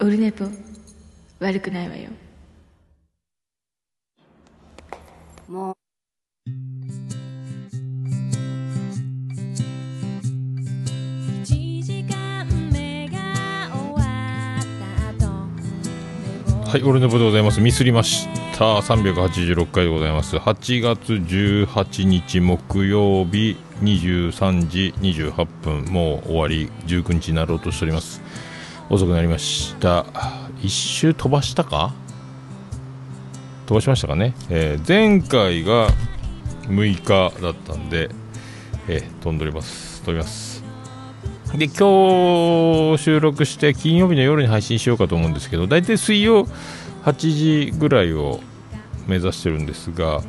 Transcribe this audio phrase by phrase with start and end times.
[0.00, 0.44] オルネポ
[1.40, 2.10] 悪くないわよ
[5.48, 5.74] もう
[11.42, 13.18] 1時間目が
[13.72, 14.02] 終わ
[14.60, 17.60] った後はい、オルネポでございます。
[17.60, 18.76] ミスりました。
[18.76, 20.36] 386回でございます。
[20.36, 28.22] 8月18日木曜日23時28分、もう終わり、19日になろうとしております。
[28.90, 30.06] 遅くなりました。
[30.62, 31.92] 一周飛ばしたか？
[33.66, 34.34] 飛ばしましたかね？
[34.48, 35.90] えー前回が
[36.68, 38.10] 6日だったんで、
[38.88, 40.00] えー飛んでおります。
[40.02, 40.64] 飛びます。
[41.54, 46.46] で今日収録して金曜日の夜に配信しようかと思うんですけど大体水曜
[47.04, 48.40] 8時ぐらいを
[49.06, 50.20] 目指してるんですが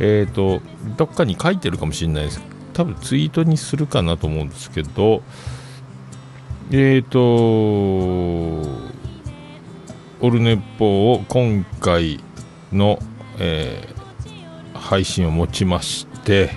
[0.00, 0.60] えっ、と
[0.96, 5.22] どっかに書いてるかもしれないです多分ツイートにするかなと思うんですけど
[6.72, 8.60] えっ、とオ
[10.22, 12.22] ルネポを今回
[12.72, 12.98] の、
[13.38, 14.00] えー
[14.74, 16.50] 配信をもちまして、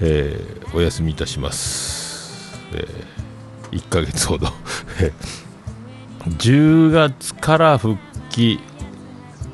[0.00, 2.84] えーお休みいたします、え
[3.70, 4.48] 1ヶ月ほど。
[6.26, 7.96] 10月から復
[8.30, 8.60] 帰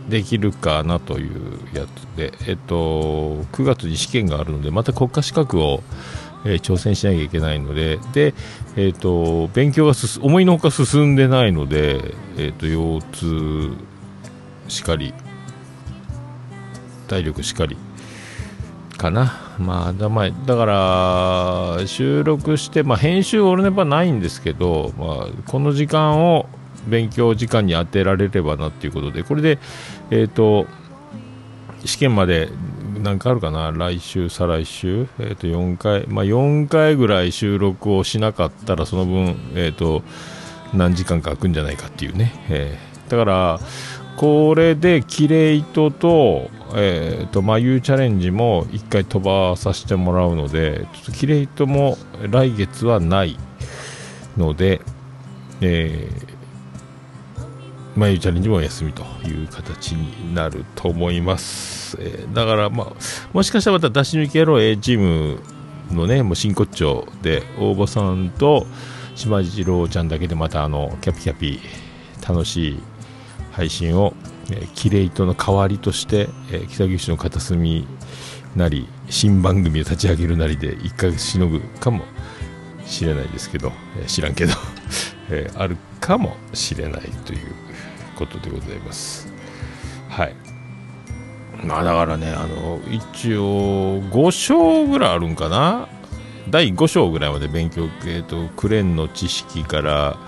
[0.09, 5.83] できるかなというやつで、えっと、9月に試験があるのでまた国家資格を、
[6.45, 8.35] えー挑戦しなきゃいけないのでで、
[8.77, 13.73] えっと、勉強が思いのほか進んでないので、えっと、腰痛
[14.69, 15.15] しかり
[17.09, 17.77] 体力しかり
[18.97, 20.65] かな、まあ、だまあだか
[21.79, 26.47] ら収録して、まあ、編集オルネパないんですけど、まあ、この時間を
[26.87, 29.59] 勉強時間に当てられればなっていうことでこれで、
[30.11, 30.67] えー、と
[31.85, 32.49] 試験まで
[33.05, 33.71] 何かあるかな？
[33.71, 40.03] 来週、再来週、えー、と4回、まあ、4回ぐらい収録をしなかったらその分、えー、と
[40.73, 43.61] 何時間か空くんじゃないかっていうね、えーだから
[44.17, 51.99] これでキレイトと、えー、と眉チャレンジも1回飛ばさせてもらうのでちょっとキレイトも
[52.31, 53.37] 来月はない
[54.37, 54.81] ので、
[55.61, 62.93] えー、眉チャレンジもお休みという形になると思います、えーだから、まあ、
[63.33, 65.41] もしかしたらまた出し抜きやろ A チーム
[65.93, 68.67] のねもう真骨頂で大場さんと
[69.15, 71.61] 島次郎ちゃんだけでまたあのキャピキャピ
[72.27, 72.83] 楽しい
[73.53, 74.15] 配信を、
[74.51, 77.87] えーキレイトの代わりとして、えー北九州の片隅
[78.57, 82.05] なり新番組を立ち上げるなりで1ヶ月しのぐかも
[82.87, 84.53] しれないですけど、えー知らんけど、
[85.31, 87.41] えーあるかもしれないという
[88.17, 89.33] ことでございます。
[90.09, 90.35] はい。
[91.65, 95.89] まあだからねあの一応5章ぐらいあるんかな？
[96.51, 100.19] 第5章ぐらいまで勉強、えー、とクレーンの知識から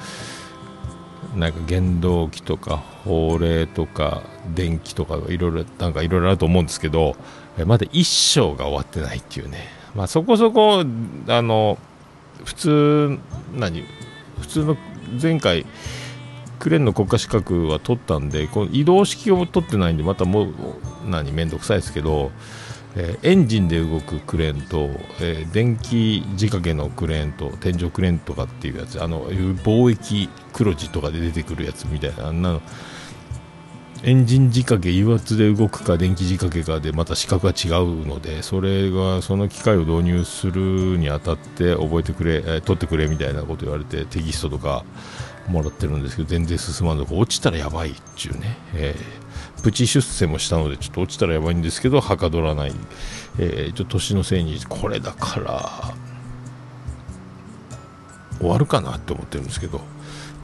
[1.37, 4.23] なんか原動機とか法令とか
[4.55, 7.17] 電気とかいろいろなんかいろいろあると思うんですけど
[7.67, 10.85] まだ1章が終わってないっていうね、まあ、そこそこ
[11.29, 11.77] あの
[12.45, 13.19] 普通
[13.55, 13.85] 何？
[14.41, 14.77] 普通の
[15.21, 15.67] 前回
[16.59, 20.55] クレーンの国家資格は取ったんでこの移動式を取ってないんでまたもう
[21.07, 22.31] 何面倒くさいですけど、
[22.97, 24.89] えーエンジンで動くクレーンと、
[25.21, 32.63] えー電気仕掛けのクレーンと天井クレーンとかっていうやつあの貿易黒字とかで出てくるやつみたいなあんなの。
[34.03, 44.85] エンジン仕掛け油圧で動くか電気仕掛けかでまた資格が違うのでそれがその機械を導入するにあたって覚えてくれ、えー取ってくれみたいなこと言われてテキストとか
[45.49, 49.27] もらってるんですけど全然進まんの落ちたらやばいっていうね、えー
[49.63, 52.73] プチ出世もしたのでちょっと落ちたらやばいんですけどはかどらない、
[53.39, 55.95] えーちょっと年のせいにこれだから
[58.39, 59.85] 終わるかなって思ってるんですけど、ま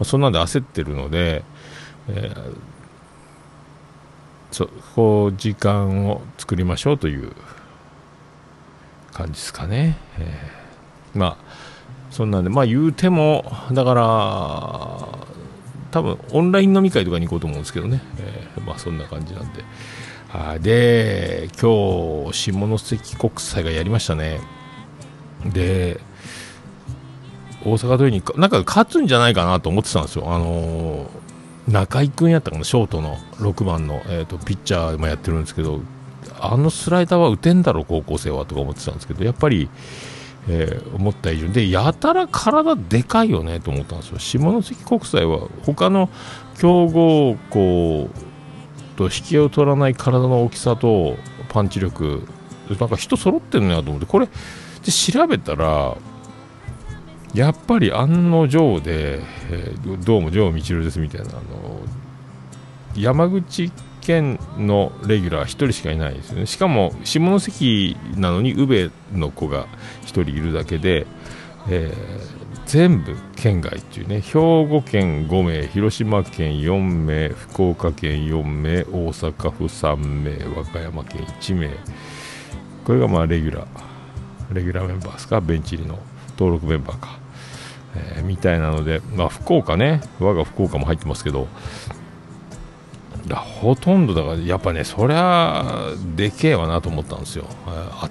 [0.00, 1.44] あ、そんなんで焦ってるので、
[2.08, 2.54] えー
[4.50, 7.32] そこう時間を作りましょうという
[9.12, 11.71] 感じですかね、えーまあ
[12.12, 14.02] そんなんでまあ言うてもだから
[15.90, 19.64] 多分オンライン飲み会とかに行こうと思うんですけどね、えーまあそんな感じなんで。
[20.28, 24.40] はいで今日下関国際がやりましたね。
[25.44, 26.00] で
[27.64, 30.32] 大阪桐蔭になんか勝つんじゃないかなと思ってたんですよ。
[30.32, 31.22] あのー
[31.68, 35.80] 中井君やったかなショートの6番の、えー、とピッチャーもやってるんですけど
[36.40, 39.68] あのスライダーは打てんだろ高校生はとか思ってたんですけどやっぱり、
[40.48, 41.48] えー思った以上。
[41.48, 44.18] でやたら体でかいよねと思ったんですよ。
[44.18, 46.08] 下関国際は他の
[46.58, 48.08] 強豪校
[48.96, 51.16] と引きを取らない体の大きさと
[51.48, 52.26] パンチ力
[52.78, 54.06] なんか人揃ってるなと思って。
[54.06, 55.96] これで調べたら
[57.34, 61.80] やっぱり案の定で、えーどうも城みちるですみたいなあの
[62.94, 63.70] 山口
[64.02, 66.44] 県のレギュラー1人しかいないですね。
[66.46, 69.66] しかも下関なのに宇部の子が
[70.02, 71.06] 1人いるだけで、
[71.68, 74.20] えー全部県外っていうね。
[74.20, 81.70] 兵庫県5名広島県4名福岡県4名大阪府3名和歌山県1名。
[82.84, 85.40] これがまあレギュラーレギュラーメンバーですか？
[85.40, 85.98] ベンチ入りの
[86.38, 87.18] 登録メンバーか、
[87.96, 90.00] えーみたいなので、まあ、福岡ね。
[90.20, 91.48] 我が福岡も入ってますけど
[93.32, 97.46] だほとんどだからやっぱねそりゃでけえわなと思ったんですよ、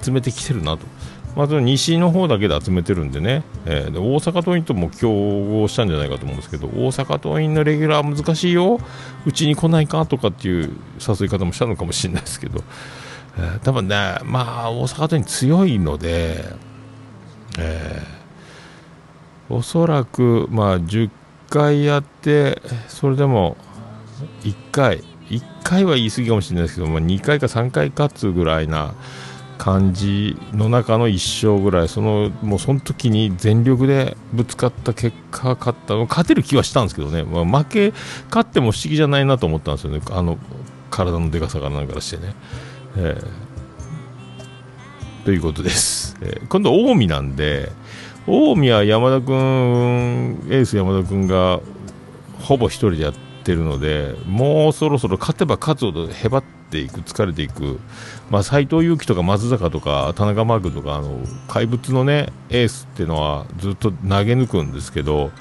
[0.02, 0.88] 集めてきてるなと。
[1.36, 8.80] まず西の方だけで集めてるんでね、えーで大阪桐蔭とも競合したんじゃないかと思うんですけど大阪桐蔭のレギュラー難しいよ。
[9.26, 12.64] うちに来ないかとかっていう誘い方もしたのかもしれないですけど、
[13.38, 16.44] えー多分ねまあ大阪桐蔭強いので、
[17.60, 21.10] えーおそらくまあ10
[21.50, 23.58] 回やってそれでも
[24.44, 28.94] 1回1回は言い過ぎかもしれないですけど、まあ、2回か3回勝つぐらいな
[29.58, 37.94] 感じの中の1勝ぐらいそのもうその時に全力でぶつかった結果勝った勝てる気はしたんですけどね、まあ、負け
[38.30, 40.02] 勝っても不思議じゃないなと思ったんですよね。
[40.10, 40.38] あの
[40.90, 42.34] 体のでかさからなんからしてね。
[42.98, 43.52] えー
[45.24, 47.72] ということです、えー今度近江なんで
[48.26, 51.60] 近江は山田君エース山田君が
[52.40, 57.80] ほぼ一人でやっててるのでもうそろそろ勝てば勝つほどへばっていく疲れていく、
[58.30, 65.32] まあ、斎藤佑樹とか松坂とか田中マー君とかあの怪物のねエースっていうのはずっと投げ抜くんですけど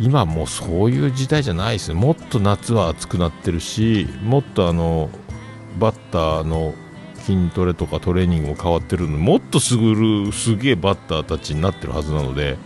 [0.00, 5.10] 今もうそういう時代じゃないですもっと夏は暑くなってるしもっとあの
[5.78, 6.74] バッターの
[7.16, 12.58] 筋トレとかトレーニングも変わってるのでもっとすぐるすげえバッターたちになってるはずなので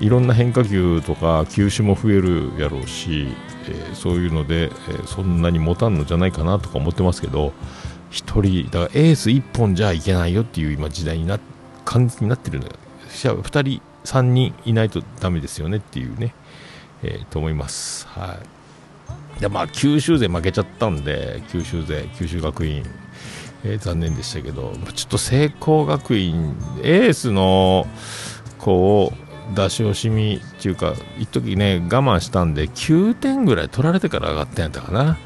[0.00, 3.28] いろんな変化球とか球種も増えるやろうし、
[3.68, 4.70] えそういうので、え
[5.06, 7.52] そんなに持たんのじゃないかなとか思ってますけど
[8.10, 11.38] 1人だからエース1本じゃいけないよっていう今時代にな
[11.84, 12.72] 感じになってるのよ。
[13.16, 16.34] じゃあ2人3人いないとダメですよねっていうね、
[17.02, 18.06] えーと思います。
[18.08, 18.38] は
[19.38, 19.40] い。
[19.40, 22.84] でまあ、九州勢負けちゃったんで九州勢九州学院。
[23.64, 27.86] えー残念でしたけどちょっと聖光学院エースの
[28.58, 29.23] こう
[29.54, 35.18] 出し惜しみっていうか一時ね我慢したんで9点ぐらい取られてから上がったんやったかな、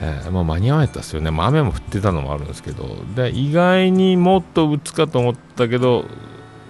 [0.00, 2.96] えーまあ、間に合わなかったですよね、まあ、雨も降ってたのもあるんですけど。
[3.14, 6.06] で意外にもっと打つかと思ったけど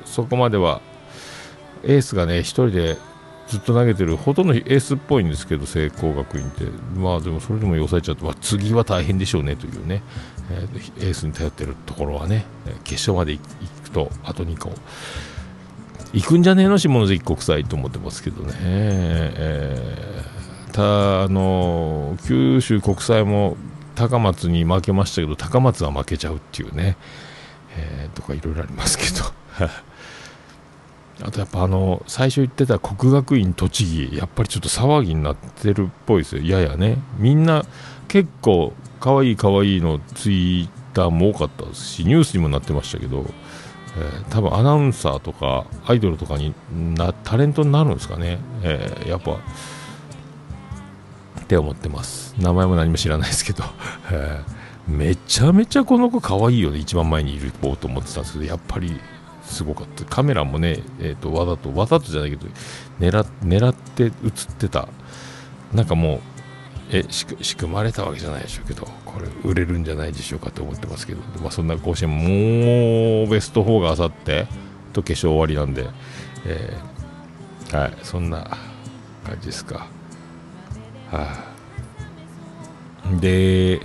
[0.04, 0.80] そこまでは
[1.84, 2.96] エースがね1人で
[3.46, 6.64] ずっと投げてるほとんどエースっぽいんですけど聖光学院って。
[6.96, 10.02] まあでもそれでも抑えちゃって、まあ、次は大変でしょうねというね、
[10.50, 12.44] えーエースに頼ってるところはね
[12.84, 13.40] 決勝まで行
[13.84, 14.72] くとあと2個。
[16.12, 23.56] 行くんじゃねえの下関国際と思ってますけどね、えーたあの九州国際も
[23.94, 26.96] 高松に負けましたけど高松は負けちゃうっていうね、
[27.76, 29.24] えーとかいろいろありますけど。
[31.20, 36.42] あとやっぱあの最初言ってた国学院栃木やっぱりちょっと騒ぎになってるっぽいですよ。
[36.42, 36.98] ややね。
[37.18, 37.64] みんな
[38.06, 43.26] 結構可愛い可愛いのツイッターも多かったですしニュースにもなってましたけど、
[43.98, 49.32] えー多分アナウンサーとかアイドルとかになタレントになるんですかね、えーやっぱ
[51.40, 52.34] って思ってます。
[52.38, 53.64] 名前も何も知らないですけど、
[54.12, 54.58] えー
[54.90, 56.78] めちゃめちゃこの子可愛いよね。
[56.78, 58.98] 一番前にいる子と思ってたんですけどやっぱり
[59.42, 60.04] すごかった。
[60.04, 62.46] カメラもね、えー、とわざとわざとじゃないけど
[62.98, 64.12] 狙狙って映っ
[64.58, 64.88] てた。
[65.72, 66.20] なんかもう
[66.90, 74.46] え仕組仕組まれたわけじゃないでしょうけどこれ売れるんじゃないでしょうかと思ってますけど、まあ、そんな甲子園もうベスト4があさって
[74.92, 75.88] と決勝終わりなんで、
[76.46, 76.98] えー
[77.76, 78.56] はいそんな
[79.24, 79.86] 感じですか。
[81.10, 81.44] は
[83.12, 83.80] い、で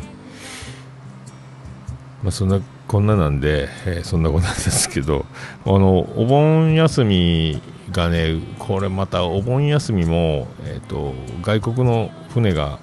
[2.22, 5.26] まあ、そんなこんななんで、えーそんなこんなんですけど
[5.66, 12.80] あのお盆休みがねこれまたお盆休みも、えー、と外国の船が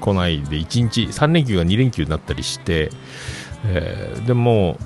[0.00, 2.90] 来ないで1日3連休が2連休になったりして、
[3.66, 4.78] えーでも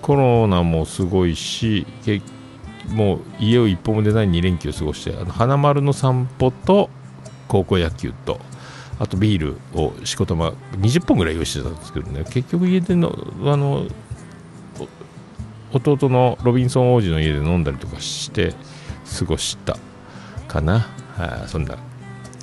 [0.00, 1.86] コロナもすごいし
[2.90, 6.90] もう家を一歩も出ない2連休過ごしてあの花丸の散歩と
[7.48, 8.40] 高校野球と
[8.98, 12.24] あとビールをしこたま20本ぐらい用意してたんですけどね。
[12.30, 13.86] 結局家でのあの
[15.72, 18.54] 弟のロビンソン王子の家で飲んだりとかして
[19.18, 19.76] 過ごした
[20.46, 20.80] かな、
[21.16, 21.78] はい、そんな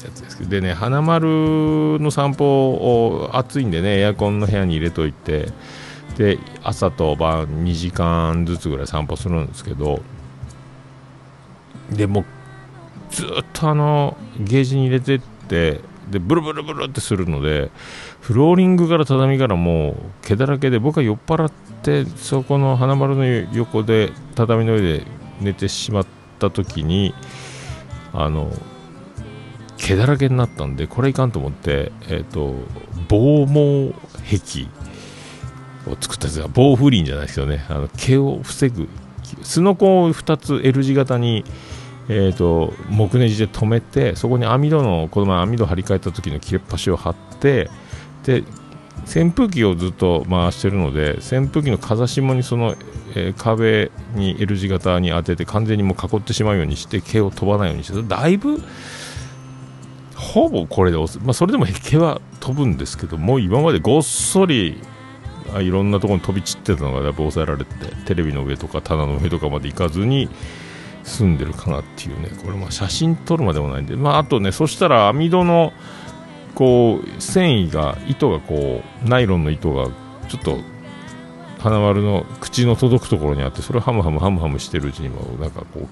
[0.07, 0.49] やつですけど。
[0.49, 5.49] でね花丸の散歩を暑いんでねエアコンの部屋に入れといて
[6.17, 10.01] で朝と晩2時間ずつぐらい散歩するんですけど
[11.89, 12.25] でも
[13.09, 17.71] ずっとあのゲージに入れてってでブルブルブルってするので
[18.21, 21.51] フローリングから畳からもう毛だらけで僕は酔っ払っ
[21.83, 25.03] てそこの花丸の横で畳の上で
[25.39, 26.07] 寝てしまっ
[26.39, 27.13] た時に
[28.13, 28.51] あの
[29.79, 32.53] 毛だらけになったんでこれいかんと思って、えー、と
[33.07, 34.67] 防毛壁
[35.91, 37.65] を作ったんですが防風林じゃないですよね。
[37.69, 38.89] あの毛を防ぐ
[39.43, 41.43] すのこを2つ L 字型に、
[42.09, 47.69] えー、と木ネジで留めてそこに網戸のこの前網戸張り替えた時の切れっ端を貼って
[48.25, 48.43] で
[49.05, 52.75] 扇風機をずっと回してるので扇風機の風下にその、
[53.15, 58.61] えー壁に L 字型に当てて完全にもう囲ってしまうようにして毛を飛ばないようにしてだいぶ
[60.19, 64.81] ほぼこれでおす、まあ、それでも毛は飛ぶんですけどもう今までごっそり
[65.53, 70.29] あいろんなところに飛び散ってたのがやっぱ抑えられてテレビの上とか棚の上とかまで行かずに
[71.03, 75.71] 住んでるかなっていうねこれま写真撮るまでもないんで、まあ、あとねそしたら網戸の
[76.53, 79.85] こう繊維が糸がこうナイロンの糸が
[80.27, 80.59] ちょっと
[81.59, 85.87] 花丸の口の届くところにあってそれをハムハムハムハムしてるうちにもなんかこう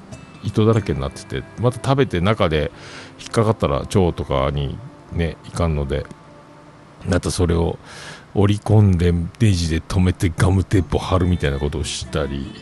[0.48, 2.72] 糸だらけになっててまた食べて中で
[3.20, 4.78] 引っかかったら腸とかに
[5.12, 6.06] ねいかんので
[7.08, 7.78] またそれを
[8.34, 12.54] 折り込んでネジで留めてガムテープを貼るみたいなことをしたり、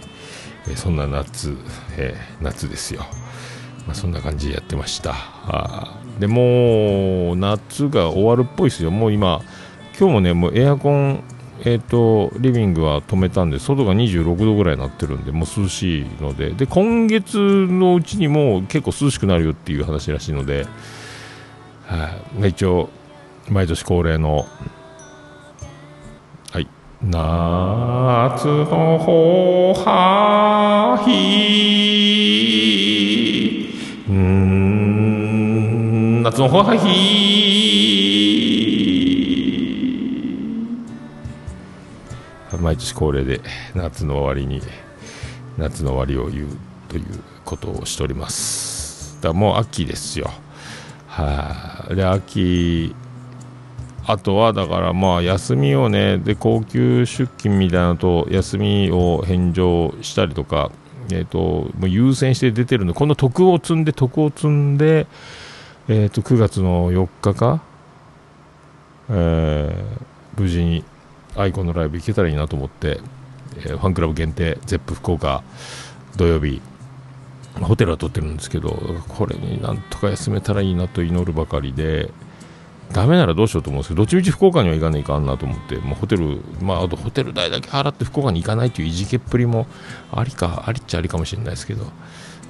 [0.69, 1.57] えそんな夏、
[1.97, 3.01] えー夏ですよ、
[3.85, 5.13] まあ、そんな感じでやってました。
[5.47, 8.91] あでもう夏が終わるっぽいですよ。
[8.91, 9.41] もう今
[9.99, 11.23] 今日もねもうエアコン
[11.67, 16.51] えー、とリビングは止めたんで外が26度ぐらいになってるんでもう涼しいので。
[16.51, 20.67] で今月のうちにも結構涼しくなるよっていう話らしいので、
[21.87, 22.37] はい。
[22.37, 22.89] まあ一応
[23.49, 24.45] 毎年恒例の
[26.51, 26.67] はい。
[27.01, 31.71] 夏のほはひ
[34.07, 34.85] うん。
[36.21, 37.94] 夏のほはひ
[42.65, 43.41] 毎年恒例で
[43.75, 44.59] 夏の終わりに
[45.55, 46.57] 夏の終わりを言う
[46.89, 47.05] という
[47.45, 49.21] ことをしております。
[49.21, 50.31] だもう秋ですよ。
[51.07, 52.95] はい、で秋
[54.07, 60.71] あとはだからまあ休みをねで高級出勤みたいなのと休みを返上したりとか
[61.11, 65.05] えー、ともう優先して出てるのでこの徳を積んで徳を積んで、
[65.87, 67.61] えー、と9月の4日か、
[69.09, 70.83] えー無事に
[71.35, 72.99] アイコンのライブ行けたらいいなと思って、
[73.57, 75.43] えーファンクラブ限定 ZEP 福岡
[76.17, 76.61] 土曜日
[77.61, 78.69] ホテルは取ってるんですけど
[79.07, 82.11] これになんとか休めたらいいなと祈るばかりで
[82.91, 89.67] ダメならどうしようと思うんですけどどっちみち福岡には行かないかんなと思ってもうホテルまああとホテル代だけ払って福岡に行かないといういじけっぷりも
[90.11, 91.91] ありかありっちゃありかもしれないですけど、ま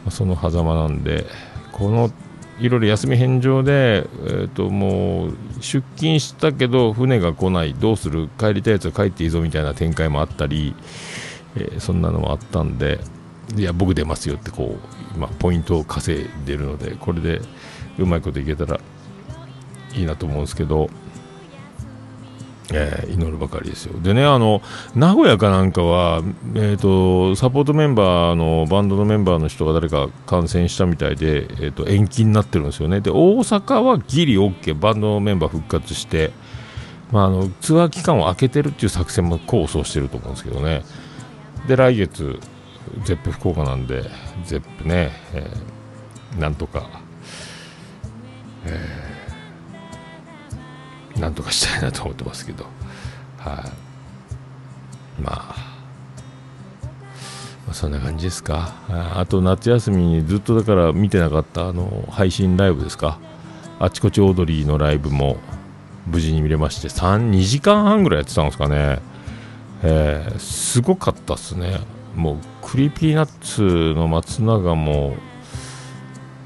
[0.08, 1.26] あその狭間なんで
[1.72, 2.12] この
[2.60, 10.76] いろいろ休み返上で、えー、ともう出勤したけど船が来ないどうする帰りたいやつは帰っていいぞみたいな展開もあったり、
[11.56, 13.00] えーそんなのもあったんで
[13.56, 17.42] いや僕出ますよってこう今ポイントを稼いでるのでこれで
[17.98, 18.80] うまいこといけたら
[19.94, 20.90] いいなと思うんですけど、
[22.74, 24.00] えー祈るばかりですよ。
[24.00, 24.62] でねあの
[24.96, 26.22] 名古屋かなんかは、
[26.56, 33.02] えー、とサポートメンバーのバンドのメンバーの人が誰か感染したみたいで、えー、と延期になってるんですよね。
[33.02, 36.32] で大阪はギリ OK バンドのメンバー復活して、
[37.12, 40.84] まあ、あのツアー期間を空けてるっていう作戦も構想してると思うんですけどね。
[41.68, 42.40] で来月
[43.04, 44.04] ZEP 福岡なんで
[44.46, 45.76] ZEP ね、えー
[46.40, 46.90] なんとか、
[48.66, 49.15] えー
[51.26, 52.66] なんとかしたいなと思ってますけど、
[53.40, 53.66] は
[55.20, 55.56] い、まあ、
[57.66, 58.76] まあそんな感じですか。
[58.88, 63.18] あと夏休みにずっとだから見てなかったあの配信ライブですか。
[63.80, 65.38] あちこちオードリーのライブも
[66.06, 69.00] 無事に見れまして3 2時間半ぐらいやってたんですかね。
[69.82, 71.80] えーすごかったっすね、
[72.16, 75.16] もうクリーピーナッツの松永も、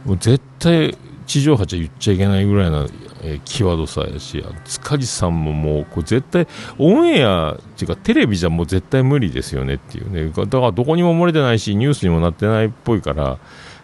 [0.06, 2.86] もう絶対地上波じゃ言っちゃいけないぐらいな、
[3.22, 6.48] えー際どさやし、あの塚地さんももうこう絶対、
[6.78, 13.38] オンエアっていうか、テレビじゃもう絶対無理ですよねっていうね、だからどこにも漏れてないし、ニュースにもなってないっぽいから、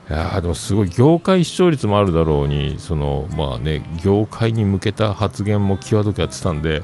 [0.09, 6.83] いやでもすごい業界視聴率もあるだろうに、そのまあね、業界に向けた発言も際どくやってたんで、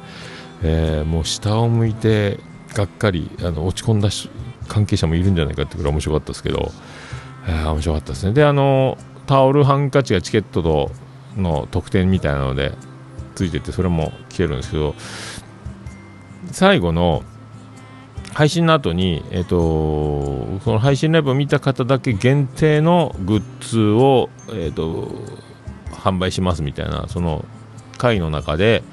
[0.63, 2.39] えーもう下を向いて
[2.73, 4.29] がっかりあの落ち込んだし
[4.67, 6.71] 関係者もいるんじゃないかってぐらい面白かったですけど、
[7.47, 8.33] えー面白かったですね。
[8.33, 10.91] であのタオルハンカチがチケットと
[11.37, 12.73] の特典みたいなので
[13.35, 14.95] ついててそれも聞けるんですけど
[16.51, 17.23] 最後の
[18.33, 25.11] 配信の後に、えっと、その配信ライブを見た方だけ限定のグッズを、えっと、
[25.91, 27.45] 販売しますみたいなその
[27.97, 28.83] 会の中で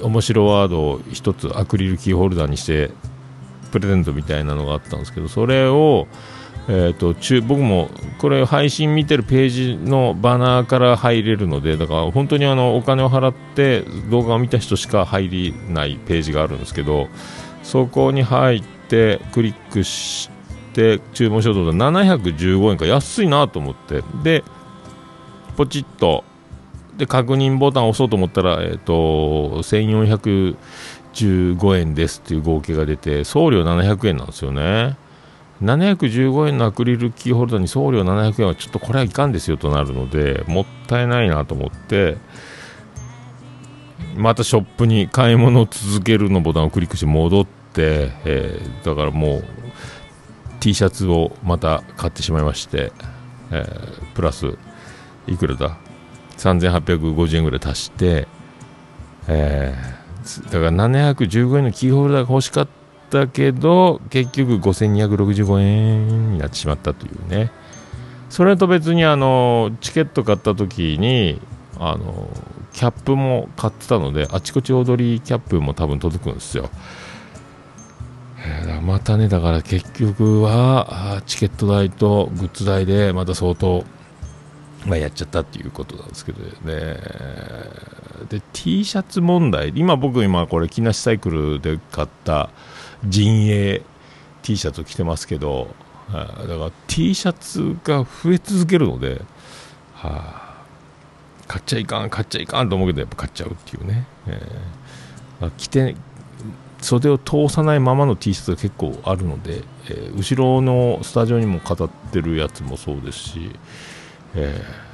[0.00, 2.90] 面白ワードを1つアクリルキーホルダーにして
[3.70, 6.06] プレゼントみたいなのがあったんですけどそれを、
[6.68, 17.08] えーと、中僕もこれ配信見てるページのバナーから入れるのでだから本当にあのお金を払って動画を見た人しか入れないページがあるんですけど
[17.64, 20.30] そこに入ってクリックし
[20.72, 24.04] て注文しようと思ったら715円か安いなと思って。
[24.22, 24.44] で
[25.56, 26.22] ポチッと。
[26.96, 34.98] で確認ボタンを押そうと思ったら、えーと、1415円ですっていう合計が出て送料700円なんですよね。
[35.62, 42.16] 715円のアクリルキーホルダーに送料700円はちょっとこれはいかんですよとなるのでもったいないなと思って
[44.16, 49.44] またショップに買い物を続けるのボタンをクリックして戻って、えー、だからもう
[50.60, 52.92] T シャツをまた買ってしまいまして、
[53.50, 54.58] えー、プラス
[55.26, 55.78] いくらだ
[56.36, 58.26] ？3850円ぐらい足して、
[59.28, 62.81] えー、だから715円のキーホルダーが欲しかった
[63.26, 67.50] けど結局5265円になってしまったというね。
[68.28, 71.38] それと別にあのチケット買った時に
[71.78, 72.30] あの
[72.72, 76.70] キャップも買ってたのであちこち踊りキャップも多分届くんですよ、
[78.82, 83.84] またねだから結局はチケット代とグッズ代でまた相当
[84.86, 86.96] まあ、やっちゃったっていうことなんですけどね。
[88.28, 89.72] で T シャツ問題。
[89.76, 92.50] 今僕今これ木梨サイクルで買った
[93.06, 93.82] 陣営
[94.42, 95.74] T シャツ着てますけど
[96.12, 99.22] だから T シャツが増え続けるので、
[99.94, 100.64] はあ、
[101.46, 105.96] 買っちゃいかん買っちゃいかんと思うけどやっぱ買っちゃうっていうね、えー、着て
[106.80, 113.50] 袖を通さないままの T シャツが結構あるので、えー、後ろのスタジオにも飾ってるやつもそうですし
[114.34, 114.92] えー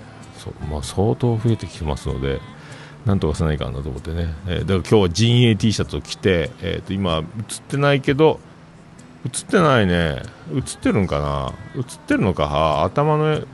[0.71, 2.41] まあ、相当増えてきてますので、
[3.09, 7.25] なんとかせないかなと思ってね、えー、だから今日は陣営 T シャツを着て、えー、と今、映っ
[7.67, 8.39] てないけど、
[9.25, 10.23] 映ってないね、
[10.55, 13.45] 映ってるんかな、映ってるのか、頭の、映っ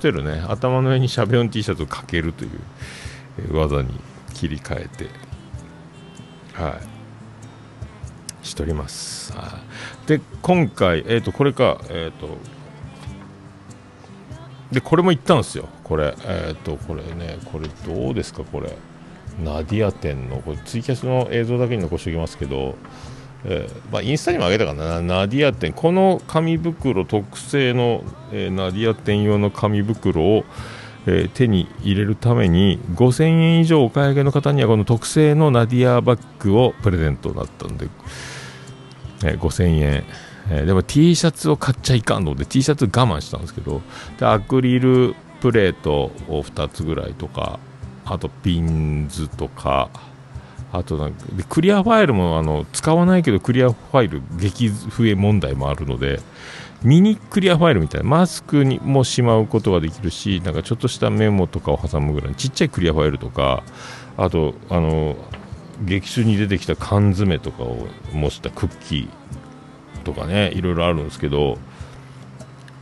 [0.00, 2.50] てるね、頭の上にしゃべ音 T シャツをかけるという、
[3.40, 3.90] えー、技に
[4.32, 5.10] 切り替えて、
[6.54, 6.80] は
[8.42, 9.34] い、しております。
[10.06, 12.38] で、今回、えっ、ー、と、これか、えっ、ー、と、
[14.72, 15.68] でこれも行ったんですよ。
[15.84, 18.42] これえっ、ー、とこれねこれどうですか？
[18.42, 18.76] これ。
[19.42, 22.76] ナディア店のこれツイキャスの映像だけに残しておきますけど、
[23.44, 25.00] えー、まあ、インスタにも上げたかな。
[25.00, 30.44] ナディア店この紙袋特製の、えー、ナディア店用の紙袋を
[31.06, 37.88] えー、手に入れるために5000円以上お買い上げの方にはこの特製のナディアバッグをプレゼントだったんで、
[39.24, 40.04] えー、5000円。
[40.50, 43.80] えー、でも T シャツを買っちゃいかんので T シャツ我慢したんですけど
[44.18, 47.58] でアクリルプレートを2つぐらいとか
[48.04, 49.90] あとピンズとか
[50.72, 56.20] あとなんかクリアファイルもあの使わないけどクリアファイル激増え問題もあるので
[56.82, 63.62] ミニクリアファイルみたいなマスクにもしまうことができるしなんかちょっとしたメモとかを挟むぐらいちっちゃいクリアファイルとか
[64.16, 65.16] あとあの
[65.82, 71.58] 劇中に出てきた缶詰とかを模したクッキーとかねいろいろあるんですけど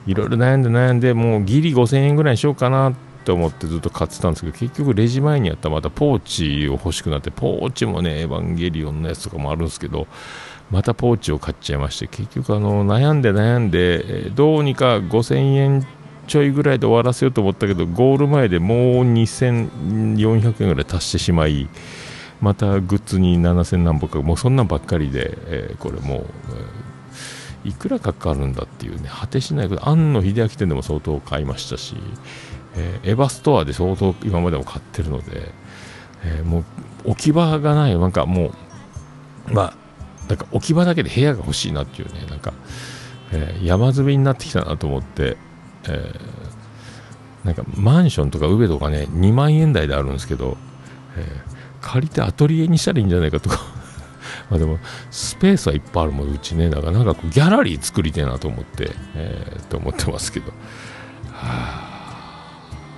[0.07, 10.09] いろいろ悩んで悩んでもうギリ5000円ぐらいにしようかなって思ってずっと買ってたんですけど結局レジ前にやったまたポーチを欲しくなってポーチもねエヴァンゲリオンのやつとかもあるんですけど
[10.71, 15.87] またポーチを買っちゃいまして結局あの悩んで悩んでどうにか5000円
[16.27, 21.69] ちょいぐらいで終わらせようと思ったけどゴール前でもう2400円ぐらい足してしまい
[22.41, 26.25] またグッズに7000何本かもうそんなんばっかりで、えー、これも
[27.65, 31.95] う、いくらかかるんだっていうね果てしないこと庵野秀明店でも相当買いましたし、
[32.77, 35.53] えー、エヴァストアで相当今までも買ってるので、
[36.25, 36.65] えー、もう
[37.11, 38.53] 置き場がないなんかも
[39.49, 39.75] うまあ
[40.29, 42.53] なんか置き場だけで部屋が欲しいなっていうねなんか、
[43.33, 45.37] えー、山積みになってきたなと思って、
[45.89, 46.15] え
[47.45, 50.57] なんかマンションとか上とかね2万円台であるんですけど、
[51.17, 51.43] え
[51.83, 53.61] 借りてアトリエにしたらいいんじゃないかとか
[54.49, 54.79] までも、
[55.11, 56.71] スペースはいっぱいあるもん、うちね。
[56.71, 60.47] だからなんかギャラリー作りたいなと思って、えー、と思ってますけど。
[60.47, 60.53] は
[61.33, 61.92] あ、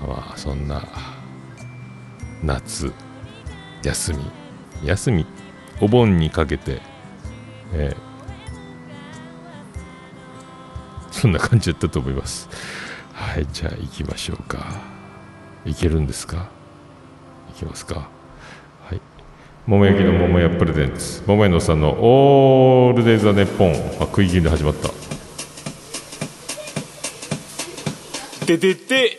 [0.07, 0.87] まあ、そんな、
[2.43, 2.93] 夏、
[3.83, 4.19] 休み、
[4.85, 5.27] 休み、
[5.81, 6.81] お盆にかけて、
[7.73, 12.49] えー、そんな感じだったと思います。
[13.13, 14.83] はい、じゃあ行きましょうか。
[15.65, 16.49] いけるんですか？
[17.51, 18.09] いきますか。
[18.85, 19.01] はい。
[19.67, 24.91] 桃焼きの桃屋プレゼンツ桃屋のさんのオールデイズ・ザ・ネッポンあ食い気味で始まった
[28.45, 29.19] ててて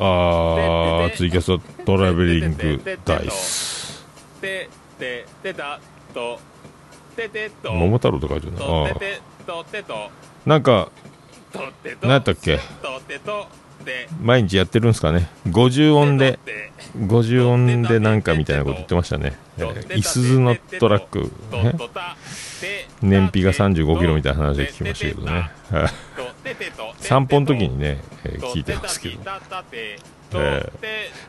[0.00, 4.06] あーツイキャストトラベリングダイス
[7.64, 10.10] 桃太郎とか書いてるなあーとててとてと
[10.46, 10.90] なんか
[12.02, 12.60] 何やったっけ
[14.20, 16.38] 毎日やってるんですかね50音で
[16.96, 19.38] 50音でなんかみたいなこと言ってましたね、
[19.94, 21.74] いすゞのトラック、ね、
[23.02, 25.50] 燃費が35キロみたいな話で聞きましたけどね、
[26.98, 29.20] 散歩の時にね、えー聞いてますけど、
[30.34, 30.70] え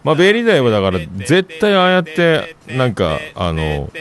[0.03, 3.91] まあ、ベリーダイはだから絶対ああやってなんかあの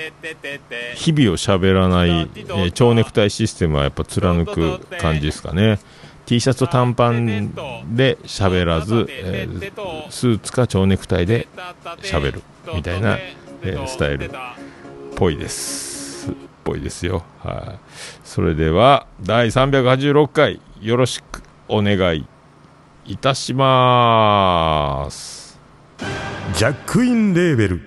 [0.95, 5.79] 日々を喋らない、えー蝶ネクタイシステムはやっぱ貫く感じですかね。
[6.27, 7.55] T シャツと短パン
[7.97, 11.49] で喋らず、えースーツか蝶ネクタイで
[12.03, 12.43] 喋る
[12.75, 13.19] みたいな、
[13.63, 14.27] えースタイル。
[14.27, 14.31] っ
[15.17, 16.31] ぽいです。
[16.31, 17.25] っぽいですよ。
[17.43, 17.79] はい。
[18.25, 22.27] それでは第386回よろしくお願い
[23.05, 25.59] いたします。
[26.55, 27.81] ジャックインレーベル。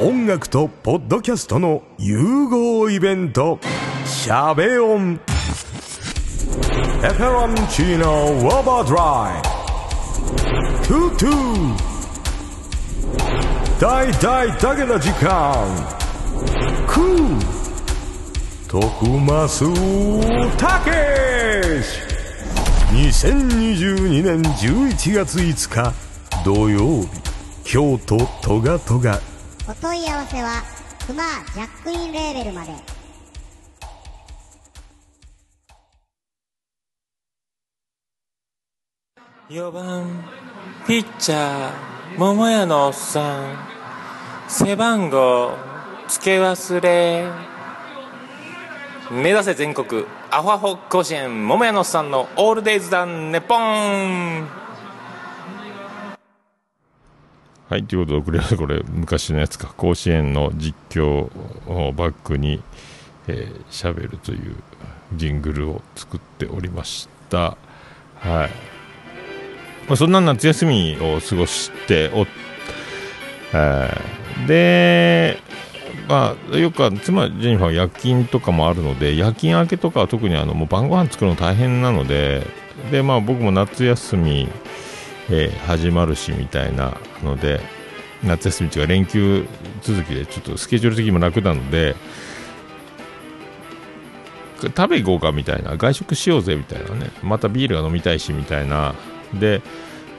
[0.00, 3.60] 音楽とポッドキャストの融合イベント
[4.06, 5.20] 「シャベオン」
[7.04, 9.42] 「エフェロンチーノウォーバードライ」
[10.88, 11.76] 「トゥトゥ」
[13.78, 15.66] 「大大だけの時間」
[16.88, 17.46] 「クー」
[18.66, 19.66] 「徳マス
[20.56, 22.00] たけし」
[22.92, 25.94] 2022年11月5日
[26.44, 27.08] 土曜日
[27.64, 29.18] 京都トガトガ
[29.66, 30.62] お問い合わせは
[31.06, 31.22] クマ
[31.54, 32.72] ジャックインレーベルまで。
[39.48, 40.22] 4番
[40.86, 43.56] ピッチャー桃屋のおっさん
[44.48, 45.56] 背番号
[46.08, 47.51] 付け忘れ
[49.12, 54.48] 目指せ全国アホアホ甲子園桃屋のさんのオールデイズダンネポン
[57.68, 61.30] はい、ということで、これ、これ昔のやつか、甲子園の実況
[61.66, 62.62] をバックに
[63.28, 64.56] えー喋、るという
[65.14, 67.56] ジングルを作っておりました。
[68.16, 68.50] はい。
[69.86, 72.26] まあ、そんな夏休みを過ごしておっ、
[73.54, 73.96] え
[74.46, 75.38] で、
[76.08, 82.46] まあ、よくは妻ジェニファーは夜勤とかもあるので夜勤明けとかは特にあのもう晩ご飯作るの大変なので
[82.90, 84.48] で、まあ、僕も夏休み、
[85.30, 87.60] えー始まるしみたいなので
[88.24, 89.46] 夏休みというか連休
[89.82, 91.94] 続きでちょっとスケジュール的にも楽なので
[94.60, 98.94] 食べ行こうかみたいな外食しようぜみたいなねまたビールが飲みたいしみたいな。
[99.34, 99.62] で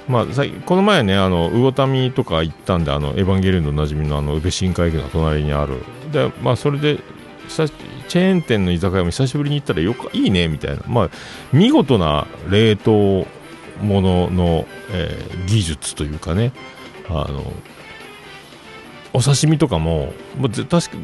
[0.08, 0.26] まあ、
[0.66, 7.00] この前ね、あの魚民とか行ったんで、あのエヴァンゲリオンのおなじみのあの宇部新海駅の隣にある、でまあ、それで
[7.48, 11.10] 久チェーン店の居酒屋も久しぶりに行ったらよかいいねみたいな、まあ、
[11.52, 13.26] 見事な冷凍
[13.82, 16.52] ものの、えー技術というかね、
[17.10, 17.54] あの
[19.14, 20.98] お刺身とかも、もうぜ確か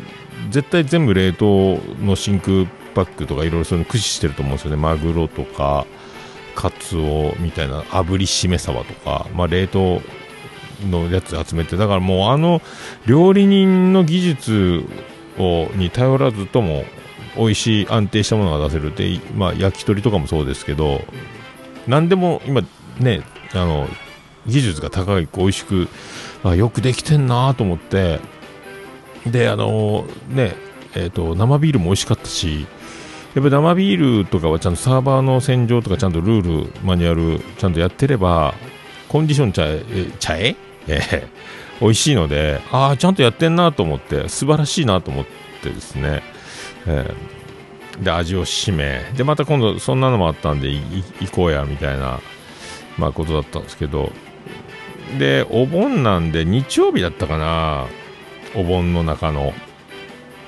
[0.50, 5.86] 絶対全部冷凍の真空パックとかいろいろその駆使してると思うんですよね、マグロとか。
[6.56, 10.02] カツオみたいな炙りしめ鯖とか、まあ、冷凍
[10.90, 12.62] のやつ集めてだからもうあの
[13.06, 14.84] 料理人の技術
[15.38, 16.84] をに頼らずとも
[17.38, 21.02] 美味しい安定したものが出せるって、まあ、焼き鳥とかもそうですけど
[21.88, 22.62] 何でも今
[23.00, 23.88] ねあの
[24.46, 25.88] 技術が高い美味しく
[26.44, 28.20] あよくできてんなと思って
[29.26, 30.56] であのね
[30.96, 32.66] えー、と生ビールも美味しかったし
[33.36, 38.54] やっぱ生ビールとかはちゃんとサーバーの洗浄とかちゃんとルール、マニュアルちゃんとやってれば、
[39.08, 40.56] コンディションちゃえ、えちゃえ？
[40.88, 41.28] えー
[41.82, 45.26] 美味しいので、ああ、ちゃんとやってんなと思って、素晴らしいなと思っ
[45.64, 46.22] てですね、
[46.86, 50.84] えーで、味を締め、で、また今度そんなのもあったんで、行
[51.32, 52.20] こうや、みたいな、
[52.98, 54.12] まあ、ことだったんですけど、
[55.18, 57.86] で、お盆なんで、日曜日だったかな、
[58.56, 59.54] お盆の中の。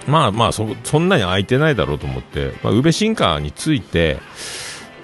[0.07, 4.19] まあまあそ、そんなに空いてないだろうと思って、まあ、宇部新川に着いて、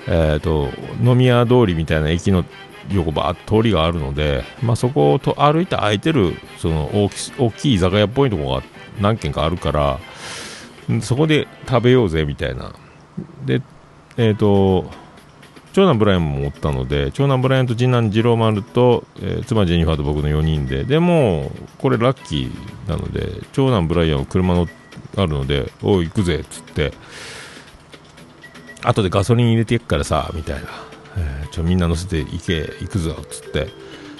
[0.08, 0.70] えー、と
[1.04, 2.46] 飲み屋通りみたいな駅の
[2.92, 8.64] 横ば通りがあるので、まあ、そこをと歩いて空いてるその大き大きい居酒屋っぽいところが
[9.02, 10.00] 何軒かあるから
[11.02, 12.74] そこで食べようぜみたいな。
[13.46, 13.62] で
[14.16, 14.90] えっ、と
[15.74, 24.68] 長男ブライアンもおったので長男ブライアンと次男次郎丸と、えー妻ジェニファーと僕の4人ででもこれラッキーなので長男ブライアンは車の
[25.18, 26.94] あるのでおい行くぜっつって。
[28.84, 30.70] 後でガソリン入れていくからさみたいな、
[31.18, 33.68] えーちょみんな乗せて行け行くぞっつって。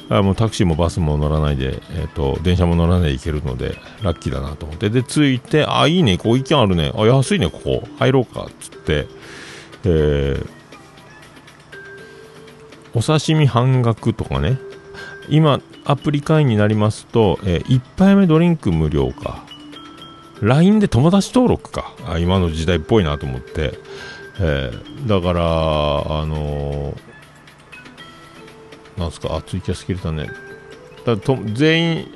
[0.10, 4.90] あもうタクシーもバスも乗らないで、えー、と電車も乗らないで行けるのでラッキーだなと思って。
[4.90, 6.92] で着いてあいいねこう一軒あるね。
[6.96, 7.88] あ安いねここ。
[8.00, 9.08] 入ろうかっつって、
[9.84, 10.58] えー
[12.94, 14.58] お刺身半額とかね。
[15.30, 19.44] 今アプリ会員になりますと、え1杯目ドリンク無料か。
[20.42, 21.94] LINE で友達登録か。
[22.06, 23.74] あ今の時代っぽいなと思って、
[24.40, 26.98] えーだからあのー
[29.00, 29.36] なんすか？
[29.36, 30.30] あツイキャス切れたね。
[31.06, 32.08] だと全員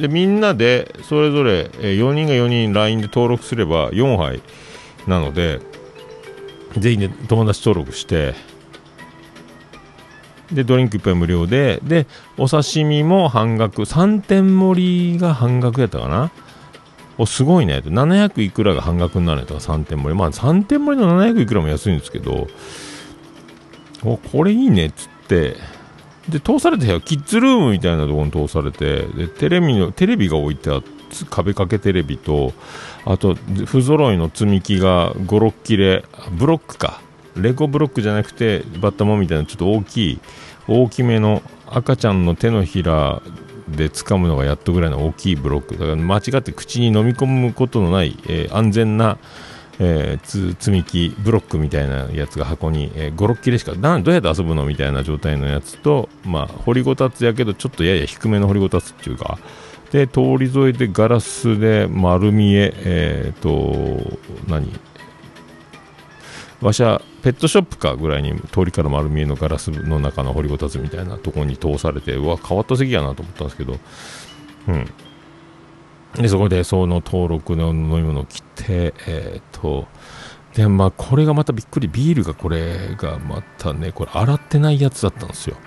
[0.00, 4.40] でみんなでそれぞれ、え4人が4人 LINE で登録すれば4杯
[5.06, 5.60] なので
[6.76, 8.34] 全員で友達登録して
[10.52, 12.06] でドリンク1杯無料でで
[12.38, 16.30] お刺身も半額3点盛りが半額やったかな。
[17.18, 17.82] おすごいね。
[17.84, 20.18] 700いくらが半額になるとか3点盛り。
[20.18, 22.46] まあ3点盛りの700いくらも安いんですけど
[24.04, 24.86] おこれいいね。
[24.86, 25.56] っつって。
[26.28, 30.88] で通された部屋キッズルームみたいなところに通されてでテレビのテレビが置いてあって
[31.30, 32.52] 壁掛けテレビと
[33.06, 37.00] あと不揃いの積み木が56切れブロックか。
[37.34, 40.20] レゴブロックじゃなくてバッタモンみたいなちょっと大きい
[40.66, 43.22] 大きめの赤ちゃんの手のひら
[43.76, 45.74] で掴むのがやっとぐらいの大きいブロック。
[45.76, 49.18] だから間違って口に飲み込むことのない、えー安全な、
[49.78, 59.38] えー積み木ブロックみたいなやつが箱に、えー、56切れしかなどうやって遊ぶのみたいな状態のやつと、まあ、掘りごたつやけどちょっとやや低めの掘りごたつっていうか。
[59.90, 64.70] で通り沿いでガラスで丸見ええっ、と何？
[66.60, 73.76] わしゃペットショップかぐらいに通りから丸見えのガラスの中の掘りごたつみたいなところに通されてうわ変わった席やなと思ったんですけど
[74.68, 74.86] うん。
[76.14, 79.86] でそこでその登録の飲み物を切ってえっ、と
[80.54, 85.58] でまあこれがまたびっくりビールがこれがまたねこれ洗ってないやつだったんですよ。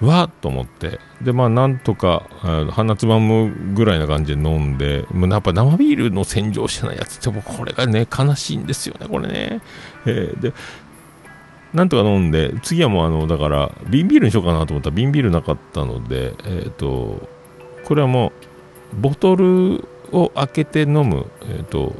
[0.00, 0.98] わっと思って。
[1.22, 2.26] でまあなんとか
[2.72, 9.62] 鼻つまむぐらいな感じで飲んでもうやっぱ生ビールの洗浄してないやつってもうこれがね悲しいんですよねこれね、
[10.06, 10.52] えーで
[11.74, 17.28] なんとか飲んで次はもうあのだから瓶ビールにしようかなと思ったら瓶ビールなかったのでえっ、と
[17.84, 18.32] これはも
[18.92, 21.94] うボトルを開けて飲むえっ、と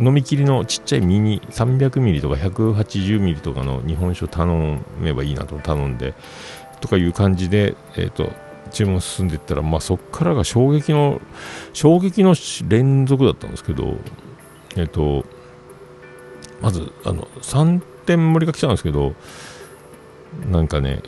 [0.00, 6.14] 飲み切りのちっちゃいミニ300ミリとか180ミリとかの日本酒を頼めばいいなと頼んで
[6.80, 8.32] とかいう感じで、えー、と
[8.70, 11.20] 注文進んでいったら、まあ、そこからが衝撃の
[11.74, 12.34] 衝撃の
[12.66, 13.98] 連続だったんですけど、
[14.76, 15.26] えー、と
[16.62, 19.14] まずあの3点盛りが来たんですけど
[20.50, 21.02] なんかね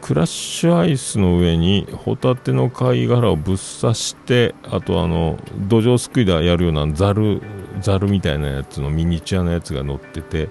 [0.00, 7.42] クラッシュアイスの上にホタテの貝殻をぶっ刺してあとあの土壌すくいでやるようなザル
[7.80, 10.48] ザルみたいなやつのミニチュアのやつが乗ってて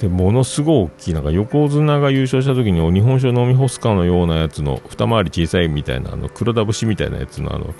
[0.00, 7.74] でものすごい大きいなんか横綱が優勝した時に日本酒飲み干すかのようなやつの二回り小さいみたいなあの黒田節みたいなやつのあの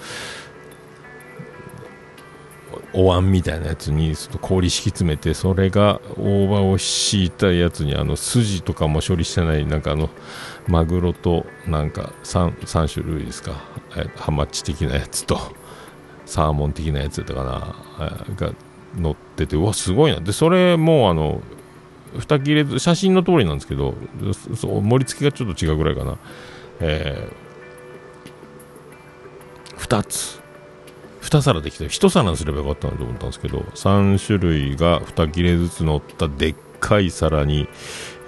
[2.96, 10.10] お椀みたいなやつにちょっと氷敷き詰めてそれが大葉を敷いたやつにあの筋とかも処理してないなんかあの
[10.68, 13.52] マグロとなんか 3, 3種類ですか？
[14.16, 15.38] ハマチ的なやつと
[16.24, 17.74] サーモン的なやつだかな
[18.36, 18.52] が
[18.96, 20.20] 乗っててうわすごいな。
[20.20, 21.40] でそれもうあの
[22.16, 23.94] 二切れず写真の通りなんですけど
[24.54, 26.16] そう盛り付けがちょっと違うぐらいかな、
[26.78, 30.43] えー、2つ。
[31.24, 37.68] 2皿できて1皿にすればよかったなと思ったんですけど3種類が2切れずつ乗ったでっかい皿に、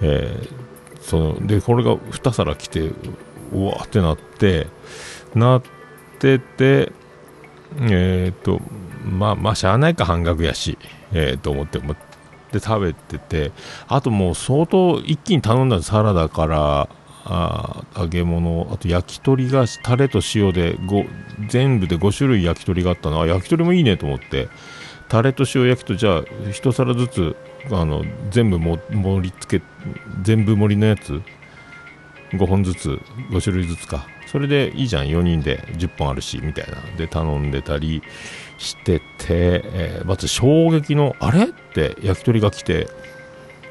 [0.01, 0.67] えー
[1.07, 4.67] そのでこれが2皿来てうわーってなって
[5.33, 5.61] なっ
[6.19, 6.91] てて
[7.79, 8.59] えっ、と
[9.05, 10.77] まあまあしゃあないか半額やし、
[11.13, 11.79] えーと思って
[12.51, 13.51] で食べてて
[13.87, 16.89] あともう相当一気に頼んだサラダから
[17.29, 20.77] あ揚げ物あと焼き鳥がタレと塩で
[21.49, 24.49] 全部で5種類焼き鳥があったのあ焼き鳥もいいねと思って。
[25.09, 27.35] タレと塩焼きとじゃあ一皿ずつ
[27.71, 29.65] あの全部も盛り付け
[30.21, 31.21] 全部盛りのやつ
[32.31, 32.99] ？5本ずつ
[33.31, 34.05] 5種類ずつか。
[34.25, 35.05] それでいいじゃん。
[35.05, 36.81] 4人で10本あるしみたいな。
[36.97, 38.03] で頼んでたり
[38.57, 41.45] してて、えーまず衝撃のあれ？
[41.45, 42.89] って焼き鳥が来て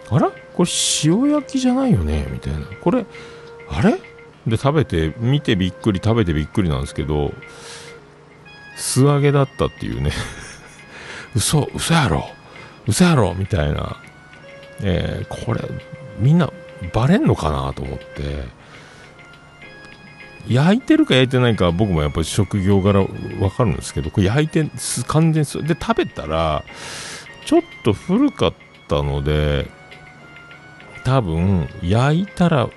[0.09, 0.31] あら？
[0.55, 0.71] これ
[1.05, 2.27] 塩焼きじゃないよね？
[2.31, 2.61] みたいな。
[2.81, 3.05] これ
[3.70, 3.98] あれ？
[4.46, 7.35] で食べて見てびっくり食べてびっくりなんですけど
[8.76, 10.12] 素揚げだったっていうね。
[11.35, 12.24] 嘘嘘やろ。
[12.87, 13.96] 嘘やろみたいな、
[14.83, 15.61] えーこれ
[16.18, 16.50] みんな
[16.92, 18.57] バレんのかなと思って。
[20.48, 24.64] 焼いてるか焼いてないか僕もやっぱり職業柄分かるんですけどこれ焼いて
[25.09, 26.62] 完全にで食べたら
[27.44, 28.55] ちょっと古かっ
[28.87, 29.68] たので
[31.02, 32.70] 多分焼いたら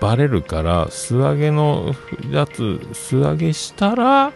[0.00, 1.94] バレるから素揚げの
[2.30, 4.32] やつ素揚げしたら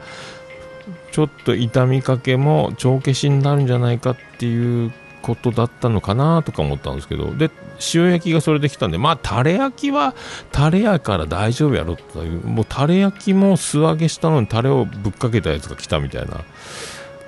[1.13, 7.35] ちょっと傷みかけも帳消しになるんじゃないかっていうことだったのかなとか思ったんですけど。
[7.35, 7.51] で
[7.95, 10.15] 塩焼きがそれできたんでまあタレ焼きは
[10.53, 16.45] タレやから大丈夫やろっていうもうタレ焼きも素揚げしたのにタレをぶっかけたやつが来たみたいな。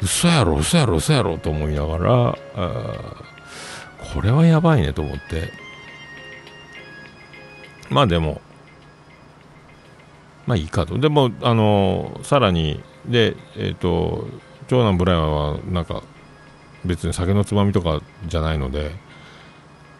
[0.01, 2.39] 嘘やろ嘘やろ嘘やろと思いながら
[4.13, 5.64] これはやばいねと思って。
[7.95, 8.41] まあでも
[10.47, 10.99] まあいいかと。
[10.99, 14.27] でもあのさらにでえっ、と
[14.67, 16.03] 長男ブライアンはなんか
[16.85, 18.91] 別に酒のつまみとかじゃないので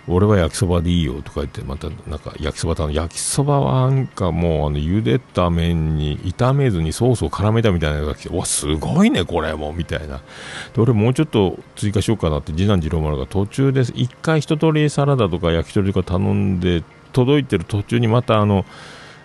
[0.09, 10.19] 俺は焼きそばでいいよとか言ってまたなんか焼きそばと焼きそばはなんかもうあの茹でた麺に炒めずにソースを絡めたみたいなのが来てうわすごいねこれもみたいな。
[10.19, 16.83] で俺もうちょっと追加しようかなって次男次郎丸が途中で一回一通りサラダとか焼き鳥とか頼んで
[17.15, 18.67] 届いてる途中にまたあの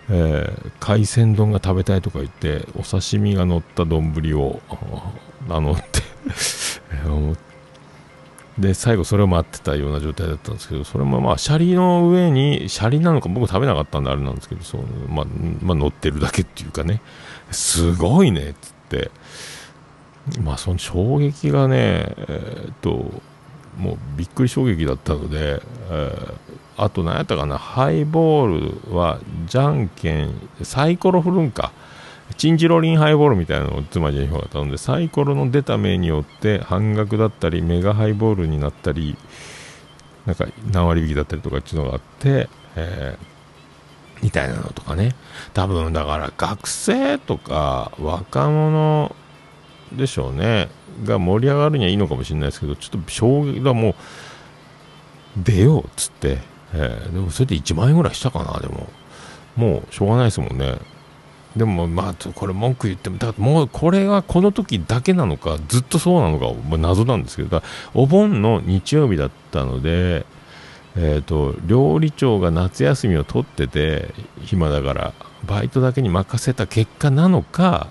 [0.08, 5.12] えー海鮮丼が食べたいとか言ってお刺身が乗った丼をあ
[5.48, 6.00] 名乗って
[8.58, 15.26] で最後それを待ってたような状態だったんですけどそれもまあシャリの上にシャリなのか僕食べなかったんであれなんですけどそう、まあ、
[15.62, 17.00] まあ乗ってるだけっていうかね
[17.50, 19.10] すごいねっつって。
[20.44, 23.10] まあその衝撃がねえーっと
[23.78, 26.49] もうびっくり衝撃だったので、えー
[26.82, 31.72] あと何やったかなハイボールはじゃんけんサイコロ振るんか。
[32.36, 39.16] チンジロリンハイボールみたいなのを妻にが頼んでサイコロの出た目によって半額だったりメガハイボールになったり
[40.26, 43.30] なんか何割引きだったりとかっていうのがあって、えー
[44.22, 45.14] みたいなのとかね。
[45.54, 49.16] 多分だから学生とか若者
[49.92, 50.68] でしょうね。
[51.04, 53.94] が盛り上がるにはいいのかもしれないですけどちょっと衝撃がもう
[55.38, 56.38] 出ようっつって、
[56.74, 58.88] えーでもそれで1万円ぐらいしたかなでも。
[59.56, 60.78] もうしょうがないですもんね。
[61.56, 67.60] でもまあこれ文句言ってもだもうこれはこの時だけなのかずっとそうなのか、まあ、謎なんですけど
[67.92, 70.26] お盆の日曜日だったので、
[70.96, 75.12] えー、と料理長が夏休みを取ってて暇だから
[75.44, 77.88] バイトだけに任せた結果なのか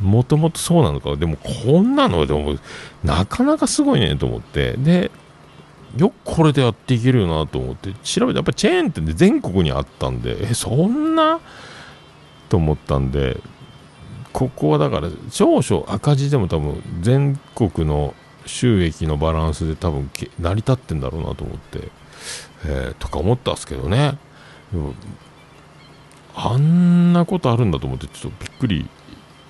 [0.00, 2.56] もともとそうなのかでもこんなのでも
[3.04, 4.72] なかなかすごいねと思って。
[4.72, 5.12] で
[5.96, 7.92] よくこれでやっていけるよなと思って。
[8.02, 11.40] 調べてやっぱチェーン店で全国にあったんでえそんな？
[12.48, 13.38] と思ったんで
[14.32, 21.88] ここはだから少々赤字でも多分全国の収益のバランスで多分成り立ってんだろうなと思って、
[22.66, 24.18] えーとか思ったんですけどね。
[24.72, 24.94] でも
[26.34, 28.88] あんなことあるんだと思ってちょっとびっくり、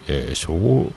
[0.08, 0.92] えー、小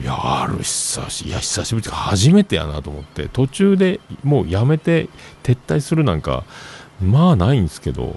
[0.00, 5.08] いやある久しいや久しぶり初めてやなと思って途中でもうやめて
[5.42, 6.44] 撤退するなんか
[7.00, 8.16] まあないんですけど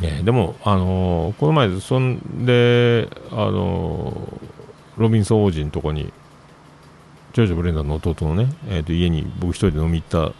[0.00, 6.12] えーでも、あのーこの前、そんで、あのーロビンソン王子のとこに、
[7.32, 10.34] ジョージ・ブレンダーの弟のね、えーと家に僕一人で飲み行った、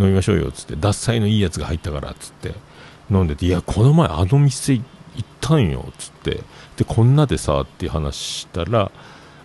[0.00, 2.54] 飲みましょうよっつって、獺祭のいいやつが入ったからっつって、
[3.10, 6.42] 飲んでて、いや、この前、あの店行ったんよっつって、
[6.76, 8.92] で、こんなでさっていう話したら、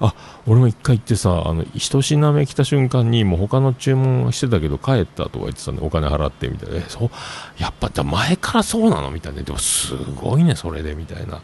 [0.06, 0.14] あ
[0.46, 7.10] 俺も一回行ってさ、あの一品目来た瞬間に、もう他の注文してたけど、帰ったとか言ってたんで、お金払ってみたいな、そう？
[7.58, 9.12] やっぱじゃ前からそうなの？
[9.12, 10.94] みたいな、でもすごいね、それで。
[10.94, 11.42] みたいな、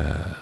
[0.00, 0.36] えー。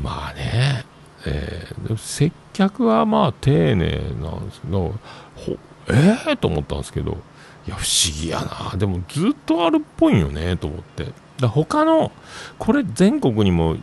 [0.00, 0.86] まあね、
[1.26, 1.96] えー。
[1.98, 4.94] 接客はまあ丁寧なんですけど、
[5.36, 7.18] ほえー、と思ったんですけど、
[7.66, 12.12] いや、不思議やな、でもずっとあるっぽいよねと思って、だ他の、
[12.58, 13.76] これ、全国にも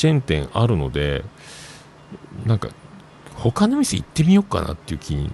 [0.00, 1.22] チェーン店あるので、
[2.46, 2.70] なんか、
[3.34, 5.30] 他の店行ってみようかなっていう気に、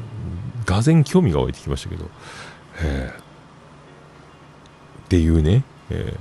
[0.64, 2.10] がぜ興味が湧いてきましたけど、
[2.82, 3.12] え。
[3.16, 3.20] ー
[5.04, 6.16] っていうね、え。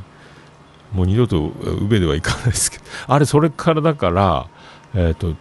[0.93, 4.47] ーもう二度と宇部では行かないですけど、あれ、それからだから、
[4.93, 5.33] えっ、と、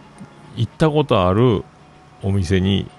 [0.55, 1.63] 行ったことある
[2.23, 2.89] お店に、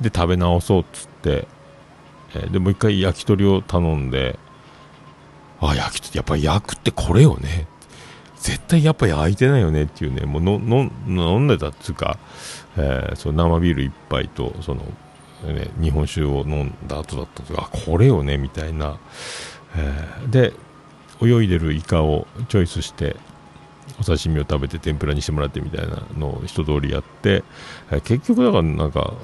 [0.00, 1.48] で食べ直そうっつって、
[2.36, 4.38] えーでもう一回焼き鳥を頼んで、
[5.60, 7.66] あ、焼き鳥、やっぱり焼くってこれよね。
[8.44, 12.18] 絶対やっぱ焼いてないよねっていうね、もうのの飲んでたっつうか、
[12.76, 14.82] えーその生ビール一杯と、その、
[15.50, 18.98] ね、日本酒を飲んだ後だったんですが、あ、これよね、みたいな。
[19.76, 20.52] えーで、
[21.22, 23.16] 泳いでるイカをチョイスして、
[23.98, 27.44] お刺身を食べて天ぷらにしてもらってみたいなのを一通りやって、
[27.90, 29.14] えー結局だからなんか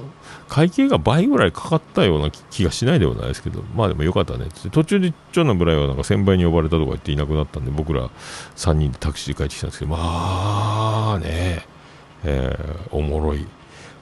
[0.51, 4.43] 会計が倍ぐらいかかったような気がしないではないですけどまあでもよかったね。
[4.43, 8.09] っって途中で長男ブライはなんか先輩に呼ばれたとか言っていなくなったんで僕ら
[8.57, 11.65] 3人でタクシーで帰ってきたんですけどまあね
[12.25, 13.47] えーおもろい。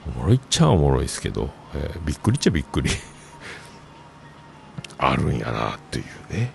[0.08, 2.90] おもろいっちゃおもろいですけど、えーびっくりっちゃびっくり。
[4.98, 6.52] あるんやなっていうね、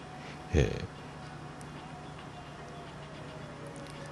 [0.53, 0.83] えー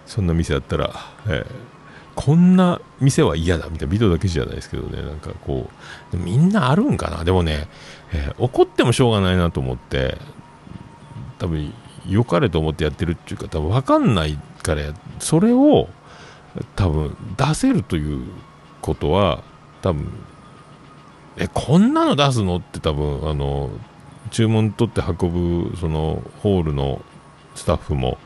[0.05, 0.91] そんな店だったら、
[1.27, 1.73] えー
[2.15, 5.69] こんな店は嫌だみたいなビデオだけじゃないですけどねなんかこ
[6.13, 7.23] うみんなあるんかな？
[7.23, 7.67] でもね、
[8.13, 10.17] えー怒ってもしょうがないなと思って
[11.39, 11.73] 多分
[12.07, 15.89] 良かれと思ってやってるっていうか多分分かんないからそれを
[16.75, 18.27] 多分出せるという
[18.81, 19.43] ことは
[19.81, 20.07] 多分
[21.37, 22.57] えこんなの出すの？
[22.57, 23.71] って多分あの
[24.29, 27.01] 注文取って運ぶそのホールの
[27.55, 28.17] スタッフも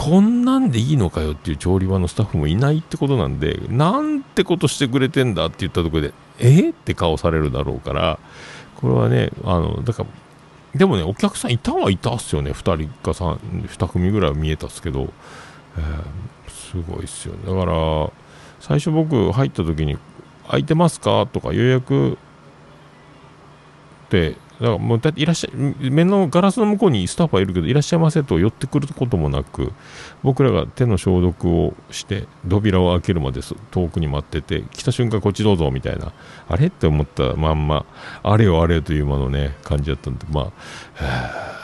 [0.00, 8.20] こんなんでいいのかよっていう調理場のスタッフもいないってことなんでなんてことしてくれてんだって言ったところでえって顔されるだろうから
[8.76, 10.08] これはねあのだから
[10.78, 15.08] でもねお客さんいたはいたっすよね2人か 2, 2組ぐらいは見えたっすけど、
[15.76, 17.40] えーすごいっすよね。
[17.46, 18.12] だから
[18.60, 19.96] 最初僕入った時に
[20.46, 21.26] 空いてますか？
[21.32, 22.16] とか予約っ
[24.10, 29.72] てだからもうだっていらっしゃ目のガラスの向こうにスタッフはいるけどいらっしゃいませと寄ってくることもなく
[30.22, 33.40] 僕らが手の消毒をして扉を開けるまで
[33.70, 36.12] 遠くに待ってて来た瞬間こっちどうぞみたいな。
[36.48, 37.84] あれって思ったまんま
[38.22, 40.52] あれよあれよという間のね感じだったんでま
[40.96, 41.58] あ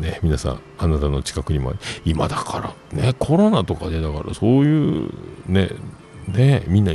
[0.00, 1.74] ね皆さんあなたの近くにも
[2.04, 5.10] 今だからねコロナとかでだからそういう
[5.46, 5.70] ね
[6.26, 6.92] ねみんな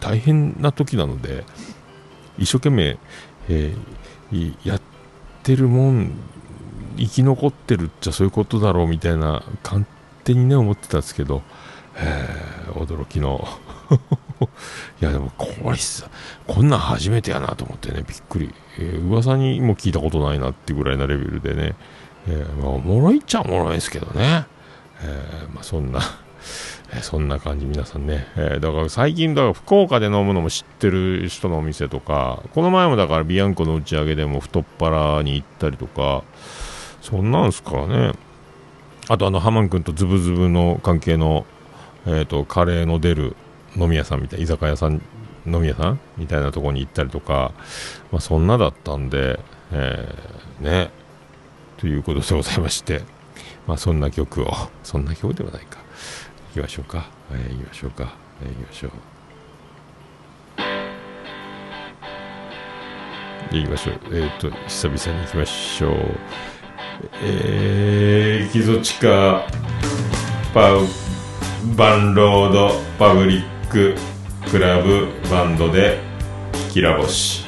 [0.00, 1.44] 大変な時なので
[2.38, 2.98] 一生懸命、
[3.48, 3.88] えー
[4.62, 4.80] やっ
[5.42, 6.12] てるもん
[6.98, 9.86] 生き残ってるっちゃそういうことだろうみたいな勝
[10.24, 11.42] 手にね思ってたんですけど、
[11.96, 13.48] えー驚きの。
[15.00, 16.08] いやでもこれさ
[16.46, 21.74] こんなん初めてやなと思ってねびっくり、えー噂にも聞いたことないなっていうぐらいなレベルでね、
[22.26, 24.46] えーまあ、おもろいっちゃおもろいですけどね、
[25.00, 26.00] えーまあ、そんな。
[27.02, 36.24] そんな感じ皆さんね、えーだから最近だから福岡で飲むのも知ってる人のお店とかこの前もだからビアンコの打ち上げでも太っ腹に行ったりとか
[37.02, 38.12] そんなんすからね。
[39.08, 41.46] あとあのハマン君とズブズブの関係の、
[42.06, 43.36] えー、とカレーの出る
[43.76, 45.00] 飲み屋さんみたいな居酒屋さん
[45.46, 46.00] 飲み屋さん？
[46.18, 47.52] みたいなとこに行ったりとか、
[48.12, 49.40] まあ、そんなだったんで、
[49.72, 50.90] えーね。
[51.78, 53.02] ということでございまして、
[53.66, 55.78] まあ、そんな曲をそんな曲ではないか。
[56.48, 58.92] 行きましょうか、えー、行きましょうか、えー、行きましょう。
[63.50, 63.94] 行きましょう。
[64.12, 65.94] えっ、と久々に行きましょう。
[67.22, 69.46] えー、キゾチカ
[70.52, 70.86] パウ
[71.76, 73.94] バンロードパブリック
[74.50, 75.98] クラブバンドで
[76.72, 77.42] きら星。
[77.42, 77.47] 車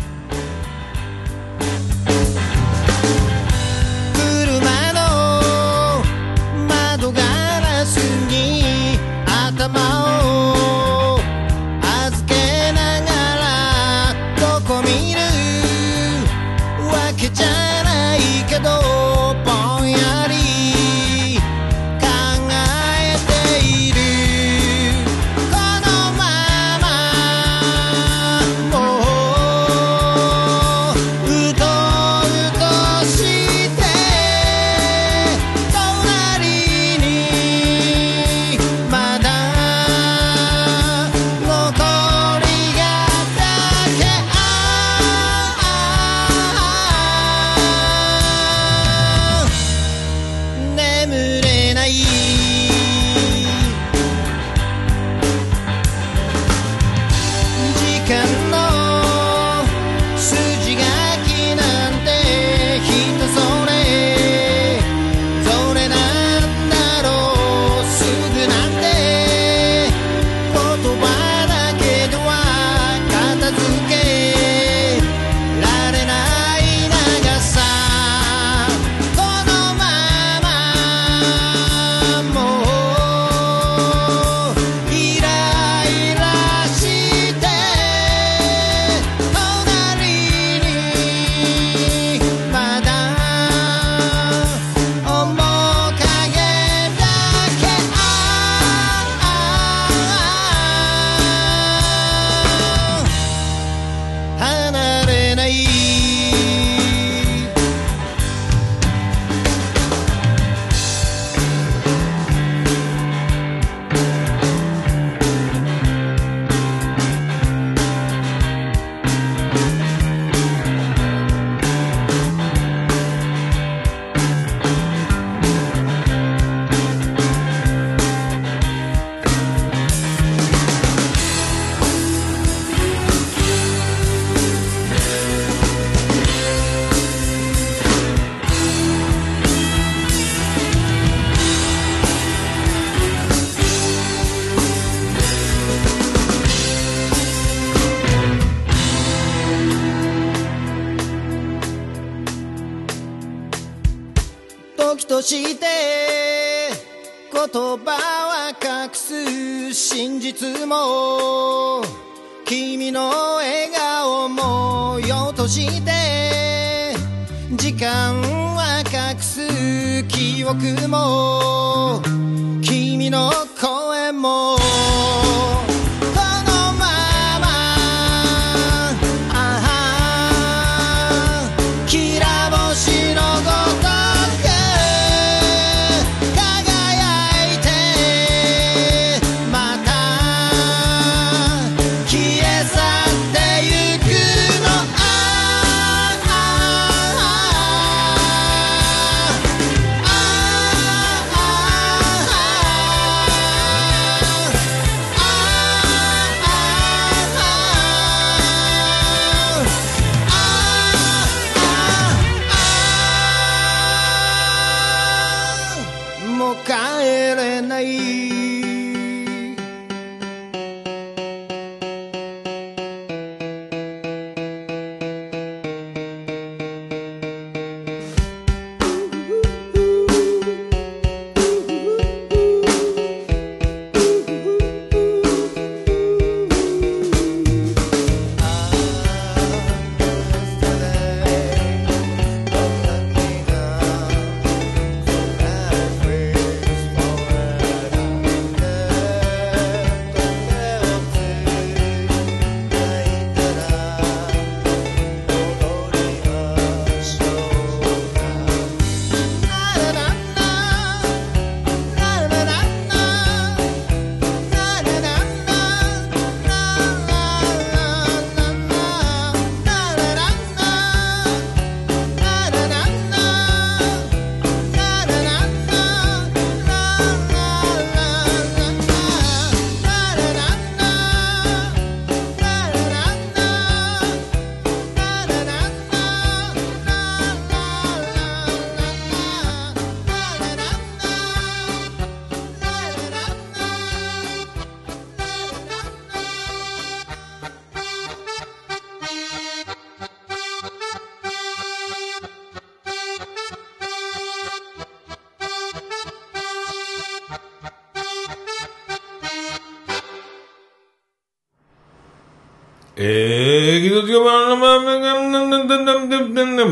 [313.03, 314.23] えー、ギゾチコ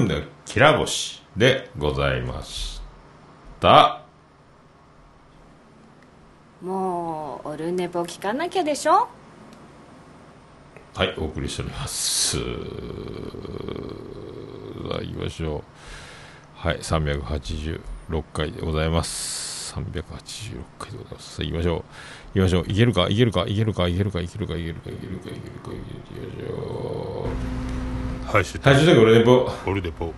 [0.06, 2.82] で、きらぼしでございまし
[3.60, 4.02] た。
[6.60, 9.08] もう、オルネポ聞かなきゃでしょ
[10.94, 12.36] はい、お送りしております。
[12.36, 12.44] さ
[14.96, 15.62] あ、行きましょう。
[16.56, 17.80] はい、386
[18.34, 19.57] 回でございます。
[19.74, 19.82] 386
[20.78, 21.36] 回でございます。
[21.36, 21.76] さあ、行きましょう。
[21.76, 21.84] 行
[22.34, 22.64] きましょう。
[22.68, 25.80] いけるか、いけるか、いけるか、いけるか、いけるか、いけるか、いけるか、いけるか、いけるか、いき
[26.36, 28.26] ましょう。
[28.26, 29.50] ハッシュハッシュタグオルネポ。
[29.66, 30.12] オルデポ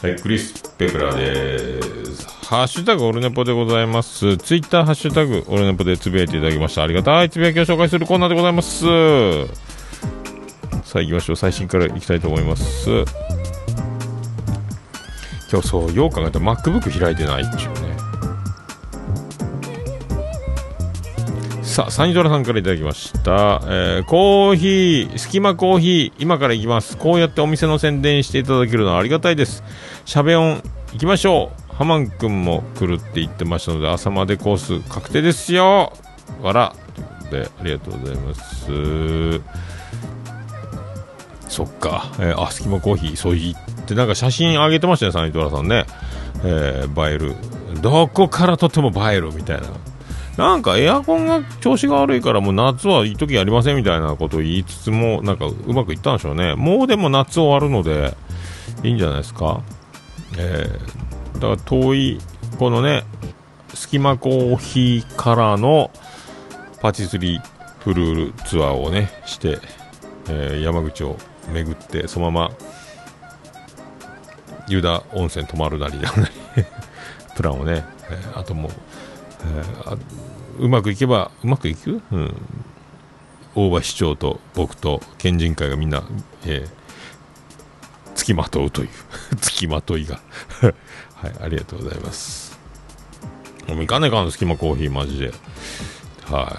[0.00, 2.26] はい、クリス・ペプラです。
[2.46, 4.36] ハッシュタグオルネポでございます。
[4.38, 6.82] ツイッターハッシュタグオルネポでつぶやいていただきました。
[6.84, 8.86] ありがたいつぶやきを紹介するコーナーでございます。
[10.84, 11.36] さあ行きましょう。
[11.36, 11.78] 最新か？
[11.78, 12.88] らいきたいと思います。
[15.50, 17.96] 今日そう、よう考えたら MacBook 開いてないっていうね。
[21.62, 23.62] さあ、サニドラさんからいただきました。
[23.64, 26.96] えーコーヒー、隙間コーヒー、今から行きます。
[26.96, 29.62] こうやってお店の宣伝していただけるのはありがたいです。
[30.04, 30.60] しゃべ音、
[30.92, 31.74] 行きましょう。
[31.74, 35.92] ハマン君も来るって言ってましたので、朝までコース確定ですよ。
[36.42, 36.74] わら。
[36.96, 39.40] ということで、ありがとうございます。
[41.48, 42.10] そっか。
[42.18, 45.86] えーあ、隙間コーヒー、そう言って、なんか写真上げてましたね、サニドラさんね。
[46.44, 47.34] えー映える。
[47.82, 49.68] どこから撮っても映えるみたいな。
[50.38, 58.14] なんかエアコンが調子が悪いからもう夏はいい時ありませんみたいなことを言いつつもなんかうまくいったんでしょうねもうでも夏終わるので
[58.84, 59.62] いいんじゃないですか
[60.38, 62.20] えー、だから遠い
[62.56, 63.02] このね
[63.74, 65.90] 隙間コーヒーからの
[66.80, 67.42] パティスリー
[67.80, 69.58] フルールツアーをねして、
[70.28, 71.16] えー山口を
[71.52, 72.56] 巡ってそのまま
[74.68, 76.64] 湯田温泉泊まるなりなんなり
[77.36, 78.72] プランをね、えーあともう、
[79.44, 79.98] えーあ
[80.58, 82.34] うまくいけばうまくいく、うん、
[83.54, 86.02] 大場市長と僕と県人会がみんな、
[86.44, 86.78] えー
[88.16, 88.88] 付きまとうという
[89.40, 90.20] 付きまといが。
[90.60, 92.58] はいありがとうございます。
[93.68, 95.32] もういかねえかんの隙間コーヒーマジで。
[96.30, 96.58] は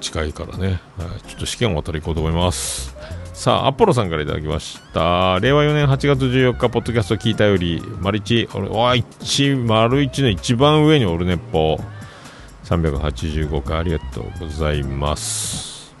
[0.00, 0.02] い。
[0.02, 2.93] 近いからね、はい、ちょっと試験終わったら行こうと思います。
[3.34, 5.38] さあアポロさんからいただきました。
[5.40, 11.78] 令和4年8月14日ポッドキャスト聞いたより丸一俺わ一丸一の一番上にオルネポ。
[12.64, 15.94] 385回ありがとうございます。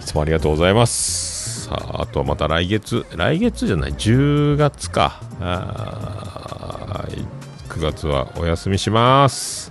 [0.00, 1.66] いつもありがとうございます。
[1.68, 3.06] さああとはまた来月。
[3.14, 5.20] 来月じゃない10月か。
[5.38, 7.06] あ
[7.68, 9.70] 9月はお休みします。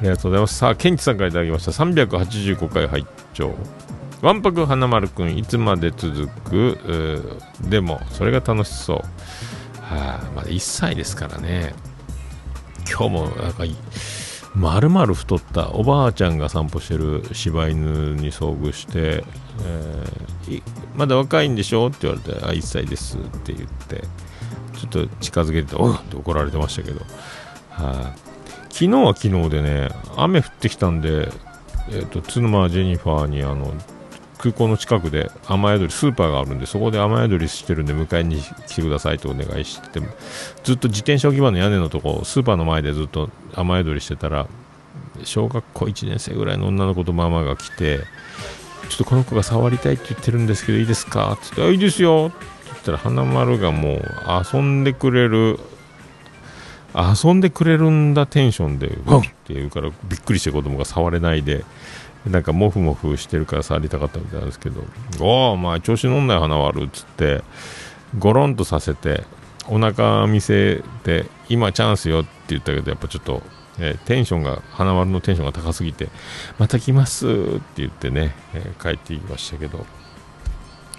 [0.00, 0.56] ありがとうございます。
[0.56, 1.70] さあケンチさんからいただきました。
[1.70, 3.54] 385回拝聴。
[4.22, 7.38] わんぱく花丸くんいつまで続く？
[7.68, 8.96] でもそれが楽しそう。
[9.82, 11.74] はあまだ1歳ですからね。
[12.88, 13.64] 今日もなんか
[14.54, 19.24] まるまる太ったおばあちゃんが散歩してる柴犬に遭遇して、
[19.64, 20.62] えー
[20.94, 21.88] まだ若いんでしょ？
[21.88, 24.02] って言われて、あ、1歳ですって言って、
[24.76, 27.00] ちょっと近づけて、おいって怒られてましたけど、
[27.70, 28.18] はい
[28.68, 31.28] 昨日は昨日でね、雨降ってきたんで、
[31.90, 33.72] えー、と津沼ジェニファーにあの
[34.42, 40.00] 空港の近くで雨宿りスーパーがあるんでそこで雨宿りしてるんで迎えに来てくださいとお願いして
[40.64, 44.48] ずっと自転車置き場の屋根のとこスーパーの前でずっと雨宿りしてたら
[45.24, 48.00] 小学校1年生ぐらいの女の子とママが来て
[48.88, 51.32] ちょっとこの子が触りたいって言ってるんですけどいいですか?
[51.34, 54.02] って言ってあいいですよって言ったら花丸がもう
[54.52, 55.60] 遊んでくれる
[56.94, 61.64] 遊んでくれるんだテンションでワンって言うからびっくりして子供が触れないで
[62.26, 64.84] なんかモフモフしてるから触りたかったみたいなんですけど
[65.20, 67.42] おおお前調子乗んない花丸っつって
[68.18, 69.24] ゴロンとさせて
[69.68, 73.42] お腹見せて今チャンスよって言ったけどやっぱちょっと、
[73.78, 76.08] えーテンションが花丸のテンションが高すぎて
[76.58, 79.86] また来ますって言ってね、えー帰っていきましたけど、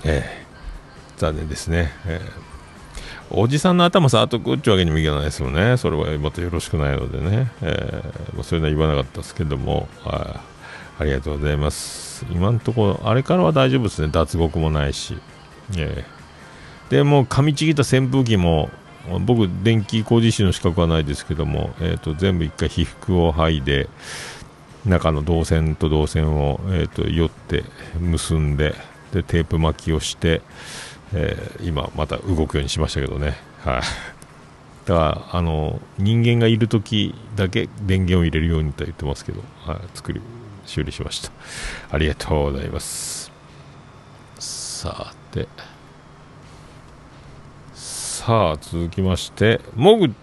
[0.04, 2.54] えー残念ですね、えー
[3.36, 5.78] おじさんの頭触っとくってわけにもいかないですよね。
[5.78, 10.53] それはまたよろしくないのでね、えーそういうのは言わなかったですけどもはい。
[11.00, 12.26] ありがとうございます。
[12.32, 14.10] 今のところあれからは大丈夫ですね。
[14.12, 15.18] 脱獄もないし、
[15.78, 16.24] えー
[16.90, 18.70] でもう噛みちぎった扇風機も
[19.26, 23.90] 僕電気工事士の資格はないですけども、えー、と全部一回被覆を剥いで
[24.86, 27.64] 中の導線と導線を、えー、と寄って
[28.00, 28.76] 結んで
[29.12, 30.42] でテープ巻きをして、
[31.14, 33.38] えー今また動くようにしましたけどね。
[33.64, 33.82] はい、
[34.86, 34.94] だか
[35.32, 40.22] らあの人間がいる時だけ電源を入れるようにとは言ってますけど、はい、作り
[40.66, 41.32] 修理しました。
[41.92, 43.32] ありがとうございます。
[44.40, 45.48] さて。
[47.74, 50.14] さあ続きましてモグ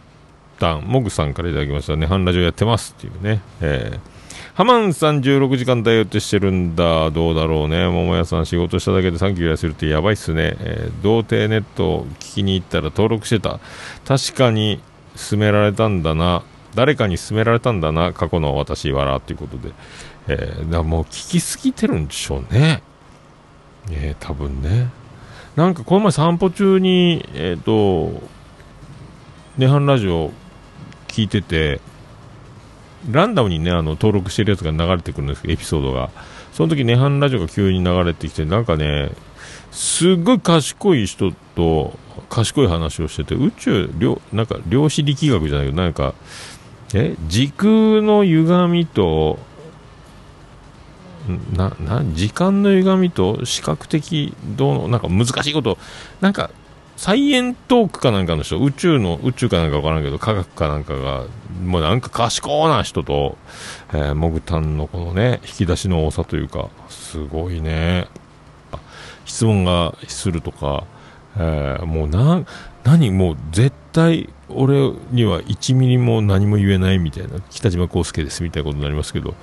[0.59, 1.97] タンモグさんからいただきました。
[1.97, 3.41] ねハンラジオやってますっていうね。
[3.61, 4.21] えー。
[4.55, 7.11] ハマンさん16時間ダイエットしてるんだ。
[7.11, 7.87] どうだろうね。
[7.89, 11.03] 桃屋さん仕事しただけで3キロ痩せるってやばいっすね、えー。
[11.03, 13.59] 童貞ネットを聞きに行ったら登録してた。
[14.07, 14.81] 確かに
[15.17, 16.43] 勧められたんだな。
[16.75, 18.13] 誰かに勧められたんだな。
[18.13, 19.73] 過去の私はらということで、
[20.31, 22.83] えーだからもう聞きすぎてるんでしょうね。
[23.91, 24.91] えー多分ね。
[25.57, 28.23] なんかこの前散歩中にえっ、と
[29.59, 30.31] ネハンラジオ
[31.09, 31.81] 聞いてて
[33.11, 36.11] ランダムにねあの登録してるやつが流れてくるんですけどエピソードが。
[36.53, 39.13] その時ネハンラジオが急に流れてきてなんかね
[39.71, 46.15] すっごい賢い人と賢い話をしてて宇宙量なんか量子力学じゃないけどなんか
[46.93, 49.39] え時空の歪みと
[51.57, 55.79] なな時間の歪みと視覚的どうのなんか難しいこと
[56.21, 56.51] なんか
[56.97, 61.25] サイエントークかなんかの人宇宙の宇宙かなんか分からんけど科学かなんかが
[61.65, 63.39] もうなんか賢な人と、
[63.95, 68.07] えーモグタンのこのね引き出しの多さというかすごいね。
[69.25, 70.85] 質問がするとか、
[71.37, 72.45] えーもうな
[72.85, 79.35] 何もう絶対俺には1ミリも何も言えないみたいな北島康介ですみたいなことになりますけど、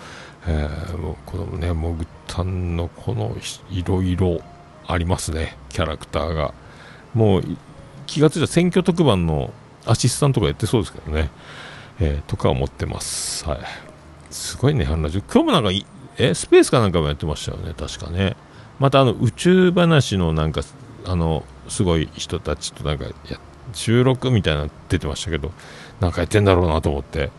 [0.48, 3.36] えーもうこのねモグタンのこの
[3.70, 4.42] いろいろ
[4.88, 6.54] ありますねキャラクターが。
[7.14, 7.44] もう
[8.06, 9.52] 気がついたら選挙特番の
[9.86, 11.30] アシスタントとかやってそうですけどね、
[12.00, 13.48] えーとか思ってます。
[13.48, 13.60] はい。
[14.30, 15.70] すごいね話今日もなんか
[16.18, 18.36] えスペースかなんかもやってましたよね確かね。
[18.80, 20.62] またあの宇宙話のなんか
[21.06, 23.12] あのすごい人たちとなんかや
[23.74, 25.52] 収録みたいなの出てましたけど
[26.00, 27.32] なんかやってんだろうなと思って、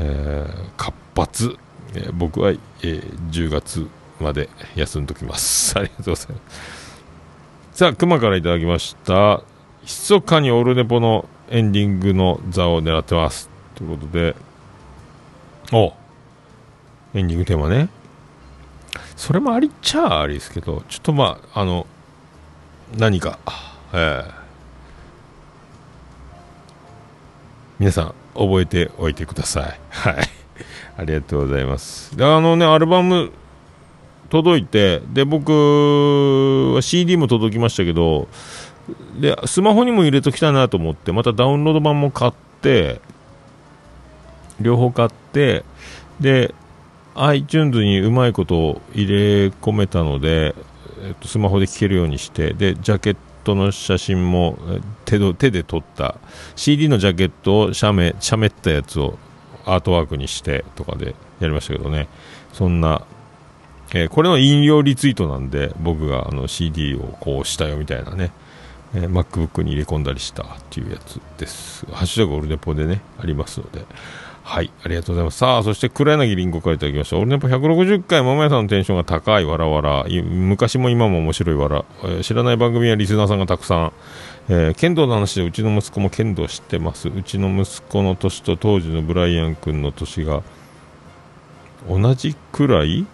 [0.00, 1.56] えー活発、
[1.94, 3.86] えー僕は、えー10月
[4.20, 5.76] まで休んどきます。
[5.78, 7.02] ありがとうございます。
[7.72, 9.42] さあ熊からいただきました。
[9.82, 13.48] 密かにオルネポのエンディングの座を狙ってます。
[13.74, 14.34] ということで。
[15.72, 15.92] お
[17.14, 17.88] エンディングテーマね。
[19.16, 21.86] それもありっちゃありですけどちょっとまああの
[22.96, 23.38] 何か
[23.92, 24.30] ええ
[27.78, 29.80] 皆さん覚えておいてください。
[29.90, 30.37] はい。
[30.96, 32.16] ありがとうございます。
[32.16, 33.32] であのねアルバム
[34.30, 35.52] 届いてで僕
[36.74, 38.28] は CD も届きましたけど
[39.18, 43.00] でスマホにも入れときたいなと思ってまたダウンロード版も買って
[44.60, 45.64] 両方買って
[46.20, 46.54] で
[47.14, 50.54] iTunes にうまいことを入れ込めたので、
[51.02, 54.58] えっと、スマホで聴けるようにしてでジャケットの写真も
[55.04, 56.16] 手手で撮った。
[56.54, 59.18] CD のジャケットを写メ写メったやつを
[59.74, 62.08] アートワークにしてとかでやりましたけどね
[62.52, 63.02] そんな、
[63.94, 68.32] えーこれの引用リツイートなんで僕があの CD をこうしたよみたいなね、
[68.94, 73.84] えー MacBook に入れ込んだりしたっていうやつですハッシュタグオルネポでねありますので
[74.48, 75.36] はい、ありがとうございます。
[75.36, 77.18] さあ、そして黒柳りんごからいただきました。
[77.18, 80.06] 俺ね、やっぱ160回、桃屋さんのテンションが高い、わらわら。
[80.08, 82.22] 昔も今も面白いわら。
[82.22, 83.92] 知らない番組やリスナーさんがたくさん。
[84.48, 87.08] えー剣道の話でうちの息子も剣道知ってます。
[87.08, 90.42] うちの息子の年と当時のブライアン君の年が
[91.88, 93.06] 同じくらい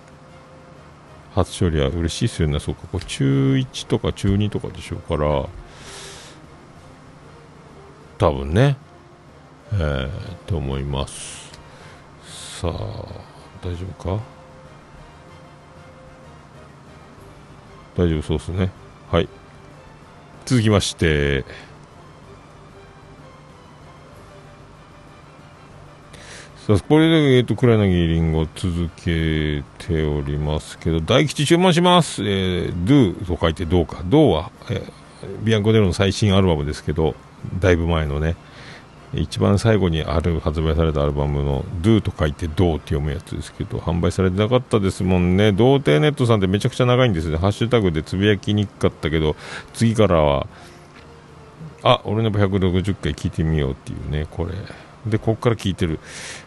[1.35, 2.61] 初勝利は嬉しいですよね。
[2.61, 5.47] そうか、これ中1とか中2とかでしょうから、
[8.19, 8.77] 多分ね。
[9.73, 10.09] えー、
[10.47, 11.51] と思います
[12.61, 12.73] さあ
[13.61, 14.23] 大丈夫か？
[17.97, 18.71] 大丈夫そうですね
[19.11, 19.29] はい
[20.45, 21.45] 続きまして
[26.67, 32.23] さあこれで、えっと、黒柳りんご続けておりますけど、大吉注文します。
[32.23, 34.03] えー、do と書いてどうか。
[34.07, 35.05] どうは、えー
[35.43, 37.15] ビアンコデロの最新アルバムですけど、
[37.59, 38.37] だいぶ前のね、
[39.17, 45.53] 一番最後にある発売されたアルバムの「Do」と書いて「Do」って読むやつですけど販売されてなかったですもんね。
[45.53, 47.37] 童貞ネットさんってめちゃくちゃ長いんですね。
[47.37, 49.37] ハッシュタグでつぶやきにくかったけど
[49.73, 50.47] 次からは
[51.83, 54.53] あ俺の160回聞いてみようっていうねこれ。
[55.07, 56.01] でここから聞いてる。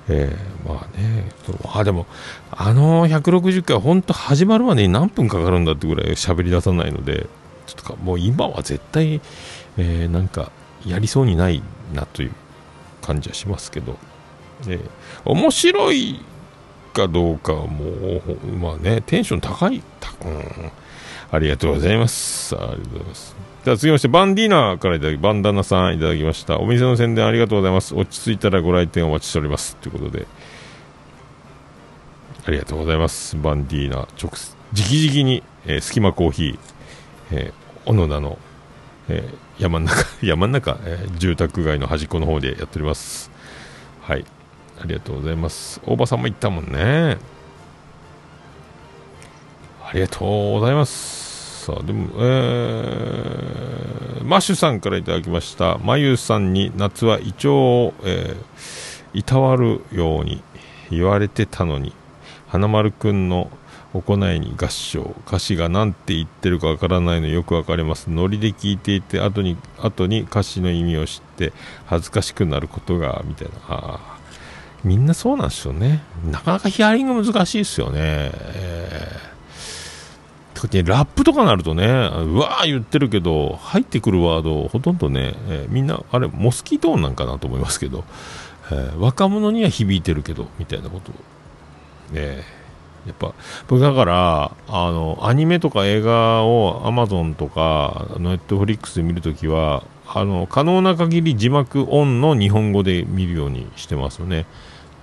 [0.09, 1.31] えーまあね。
[1.73, 2.07] あでも
[2.51, 7.27] あの160回本当始まるまでに何分かかるんだってぐらい喋り出さないので
[7.67, 9.21] ちょっとかもう今は絶対、
[9.77, 10.51] えーなんか
[10.85, 11.61] やりそうにない
[11.93, 12.31] なという。
[13.07, 13.97] 感じはしますけど、
[14.67, 14.89] えー
[15.25, 16.19] 面白い
[16.93, 19.83] かどうかはもう、まあね、テンション高い、うん、
[21.31, 22.55] ありがとうございます。
[22.55, 23.35] ありがとうございます。
[23.65, 26.59] では続きまして、バンディーナからいただき、バンダナさんいただきました。
[26.59, 27.93] お店の宣伝ありがとうございます。
[27.93, 29.75] 落ち着いたらご来店お待ちしております。
[29.75, 30.25] ということで、
[32.45, 33.35] ありがとうございます。
[33.35, 36.59] バンディーナ、直接、直々に、えー、隙間コーヒー、
[37.31, 38.39] えー、小野田の、
[39.09, 43.31] えー山の中、 山の中、えー住宅街の端っこの方でやっております。
[44.01, 44.25] はい。
[44.79, 45.81] ありがとうございます。
[45.85, 47.17] 大場さんも行ったもんね。
[49.83, 51.65] ありがとうございます。
[51.65, 55.77] さあ、でも、えー、マッシュさんからいただきました。
[55.79, 60.43] まゆさんに夏は胃腸を、えーいたわるように
[60.91, 61.93] 言われてたのに、
[62.47, 63.49] 花丸くんの
[63.93, 65.15] 行いに合唱。
[65.25, 68.09] 歌詞が何て言ってるかわからないのよくわかります。
[68.09, 71.53] ノリで聞いていて後に後に歌詞の意味を知って
[71.85, 73.53] 恥ずかしくなることがみたいな。
[73.69, 74.17] あ
[74.83, 76.03] みんなそうなんですよね。
[76.29, 80.59] なかなかヒアリング難しいですよね、えー。
[80.61, 88.03] 特にラップとかなるとねうわー言ってるけど入ってくるワードほとんどね、えーみんなあれモスキートーンなんかなと思いますけど、
[88.71, 91.11] えー若者には響いてるけどみたいなこと。
[92.13, 92.43] ね
[93.07, 93.33] やっぱ
[93.67, 104.45] 僕だからあのアニメとか映画をアマゾンとかネットフリックスで見るときはあの可能な限り字幕オンの日本語で見るようにしてますよね、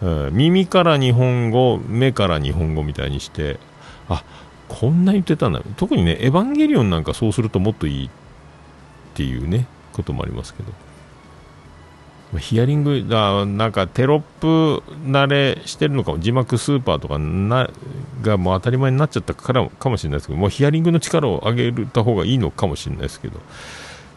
[0.02, 3.58] えー耳から日本語目から日本語みたいにして
[4.08, 4.22] あ
[4.68, 5.62] こんな言ってたんだ。
[5.76, 8.10] 特にねエヴァンゲリオンなんかそうするともっといいっ
[9.14, 10.83] ていうねこともありますけど。
[12.38, 17.68] ヒアリングだなんかテロップ慣れしてるのかも字幕スーパーとかな
[18.22, 23.40] がもう当たり前になっちゃったからかもしれないですけどもうヒアリングの力を上げた方がいいのかもしれないですけど、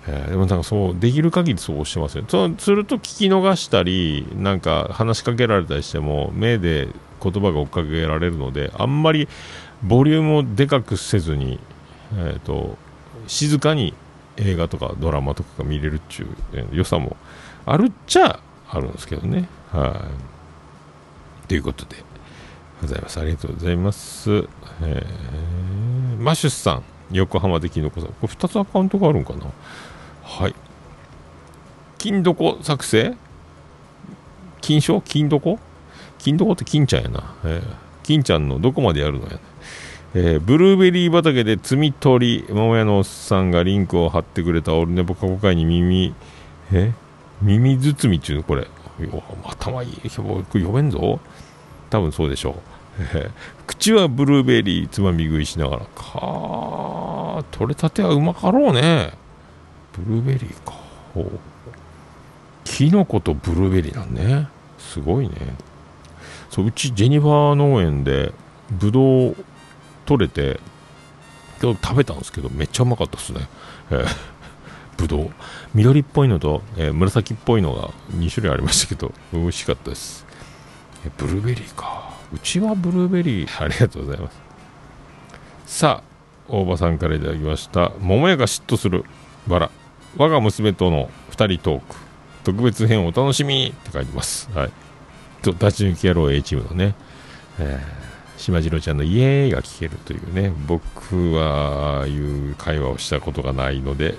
[0.08, 2.24] えーでもなんかそうできる限りそうしてますよ。
[2.28, 6.88] そうすると聞き逃したりなんか話しかけられたりしても目で
[7.22, 9.28] 言葉が追っかけられるのであんまり
[9.84, 11.60] ボリュームをでかくせずに、
[12.14, 12.78] えー、と
[13.28, 13.94] 静かに
[14.38, 17.18] 映画とかドラマとかが見れるっていうえー良さも
[17.70, 18.40] あるっちゃ
[18.70, 19.50] あるんですけどね。
[19.72, 20.10] は
[21.46, 21.48] い。
[21.48, 21.98] ということで
[22.82, 23.20] ございます。
[23.20, 24.48] ありがとうございます。
[24.82, 28.10] えーマシュスさん、横浜でキノコさん。
[28.10, 29.52] これ2つアカウントがあるんかな？
[30.24, 30.56] はい。
[31.98, 33.16] 金どこ作成？
[34.62, 35.60] 金賞金どこ
[36.18, 37.36] 金どこって金ちゃんやな。
[37.44, 39.40] えー金ちゃんのどこまでやるのやね。
[40.16, 46.16] えーブルーベリー畑で摘み取り桃屋のおっさんがリンクを貼ってくれたオルネポ過去回に耳
[46.72, 46.94] え
[47.42, 48.68] 耳包みっていうのこれ。
[49.46, 50.02] 頭いい。
[50.18, 51.20] 僕読めんぞ。
[51.90, 53.32] 多分そうでしょう、
[53.66, 59.14] 口はブルーベリーつまみ食いしながらか取れたてはうまかろうね。
[59.94, 60.74] ブルーベリーか。
[61.14, 61.40] ほう
[62.66, 64.50] キノコとブルーベリーなんね。
[64.78, 65.36] すごいね。
[66.50, 68.34] そううちジェニファー農園で
[68.70, 69.36] ブドウ
[70.06, 70.60] 取れて
[71.62, 73.48] 今日食べたんですけどめっちゃうまかったですね、
[74.98, 75.30] ぶどう
[75.74, 80.26] 緑っぽいのと、えー紫っぽいのが2種類ありましたけど美味しかったです。
[81.06, 82.10] えブルーベリーか。
[82.34, 84.38] うちはブルーベリーありがとうございます。
[85.66, 87.92] さあ大場さんからいただきました。
[88.00, 89.06] 桃屋が嫉妬する
[89.48, 89.72] バラ。
[90.18, 91.96] 我が娘との2人トーク。
[92.44, 94.50] 特別編をお楽しみって書いてます。
[94.54, 94.72] はい。
[95.42, 96.96] と立ち抜き野郎 A チームのね、
[97.60, 100.54] えー島次郎ちゃんのイエーイが聞けるというね。
[100.68, 104.16] 僕はああいう会話をしたことがないので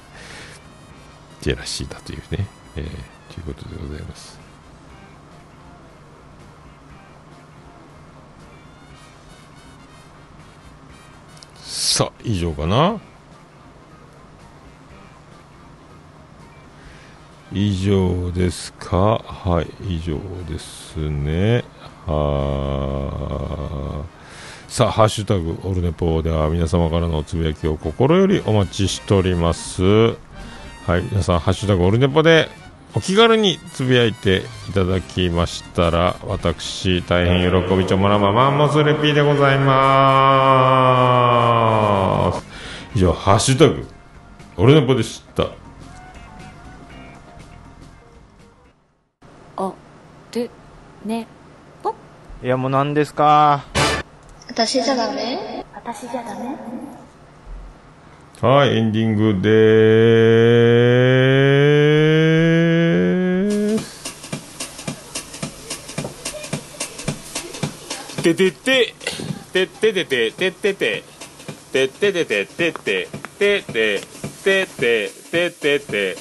[1.40, 4.38] ジェラシーだというね、えー、ということでございます
[11.98, 13.00] さあ以上かな
[17.50, 20.18] 以上ですかはい以上
[20.48, 21.64] ですね
[22.06, 24.04] は
[24.68, 30.18] さあ、ハッシュタグオルネポでは皆様からのつぶやきを心よりお待ちしております。
[30.88, 32.48] はい、皆さん、ハッシュタグオルネポで
[32.94, 40.72] お気軽につぶやいていただきましたら、私、大変喜びちょもらまマンモスレピーでございま
[42.32, 42.42] す。
[42.96, 43.86] 以上、ハッシュタグ
[44.56, 45.48] オルネポでした。
[49.58, 49.74] お
[50.32, 50.48] る
[51.04, 51.26] ね
[51.82, 51.94] ぽ
[52.42, 53.66] いやもう何ですか？
[54.48, 55.66] 私じゃダメ？
[55.74, 56.56] 私じゃダメ？
[58.40, 63.98] はい、エンディングでーす。
[68.22, 68.94] ててて、
[69.52, 71.02] てててて、ててて、
[71.72, 73.08] てててて、てて、
[73.40, 74.00] てて、
[74.44, 76.16] てて、ててて、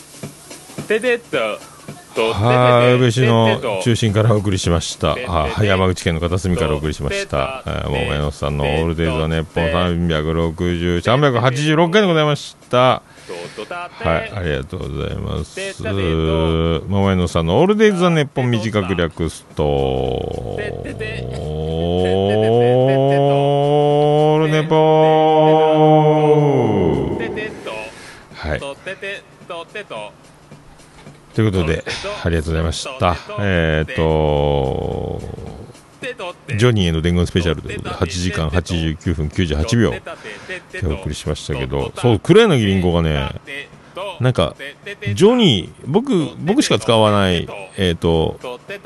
[0.88, 1.77] ててっと。
[2.22, 5.16] はい、宇部市の中心からお送りしました。
[5.28, 7.64] あ山口県の片隅からお送りしました。
[7.66, 12.78] えー、桃屋のさんのオールデイズ・ザ・ネッポン360、386回でございました。
[12.78, 13.02] は
[14.16, 15.84] い、ありがとうございます。
[16.88, 20.68] 桃屋のさんのオールデイズ・ザ・ネッポン短く略すと、オー
[24.40, 24.78] ルネポー
[28.34, 28.62] はい。
[31.38, 31.84] ということで、
[32.24, 33.16] ありがとうございました。
[33.40, 35.22] えっ、と、
[36.58, 40.02] ジョニーへの伝言スペシャルということで、8時間89分98秒で
[40.88, 43.40] お送りしましたけど、そう、黒柳りんごがね、
[44.20, 44.56] なんか、
[45.14, 48.40] ジョニー、僕、僕しか使わない、えっ、と、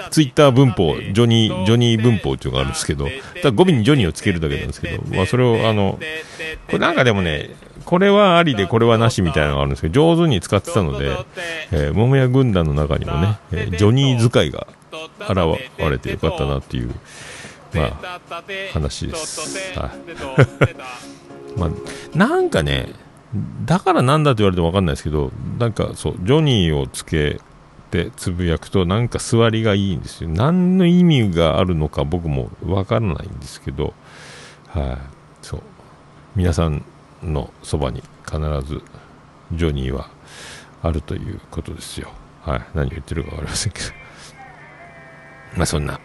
[0.10, 3.08] ツイッター文法、ジョニー、ジョニー文法っていうのがあるんですけど、
[3.42, 5.98] ただ語尾にジョニーをつけるだけなんですけど、まあそれを、あの、
[6.68, 7.50] これなんかでもね、
[7.86, 11.18] これはありでこれはなしみたいなのがあるんですけど、上手に使ってたので、
[11.72, 14.68] えー、桃屋軍団の中にもね、えージョニー使いが
[15.20, 16.94] 現れてよかったなっていう、
[17.74, 18.22] まあ、
[18.74, 19.80] 話です。
[19.80, 19.92] はい。
[21.60, 22.94] まあ、なんかね、
[23.66, 27.40] だからなんだと言われても分かんないですけど、なんかそう、ジョニーをつけ
[27.92, 30.30] てつぶやくと、なんか座りがいいんですよ。
[30.30, 33.94] 何の意味があるのか僕も分からないんですけど、
[34.68, 34.98] はい、
[35.42, 35.62] そう。
[36.36, 36.84] 皆さん
[37.24, 38.82] のそばに必ず
[39.54, 40.10] ジョニーは
[40.82, 42.10] あるということですよ。
[42.44, 42.62] はい。
[42.74, 43.86] 何を言ってるか分かりませんけど。
[45.58, 46.00] まあそんな、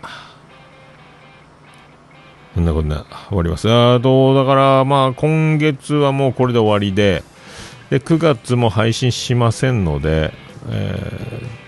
[2.54, 3.70] そんなこんな終わります。
[3.70, 7.22] あと、だからまあ今月はもうこれで終わりで、
[7.90, 10.32] で、9月も配信しませんので、
[10.68, 11.66] えー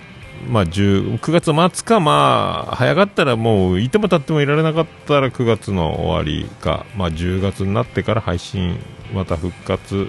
[0.49, 8.79] まあ、9月末か、まあ、早かったらもういても立ってもいられなかったら9月の終わりか、まあ、10月になってから配信
[9.13, 10.09] また復活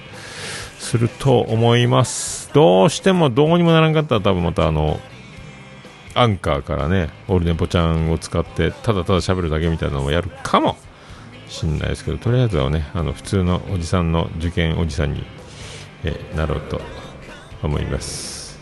[0.80, 2.50] すると思います。
[2.54, 5.00] どうしてもどうにもならんかったら多分またあの
[6.16, 10.78] アンカーからねオールネポちゃんを使ってただただ喋るだけみたいなのをやるかも
[11.48, 15.24] しんないですけどとりあえずはねあの普通のおじさんの受験おじさんに、
[16.04, 16.82] えなろうと
[17.62, 18.60] 思います。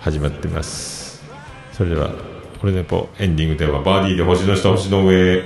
[0.00, 1.22] 始まってます。
[1.72, 2.10] それでは
[2.60, 5.44] 「オールネポ」エンディングテーマバーディーで星の下星の上。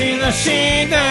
[0.00, 1.10] China, China.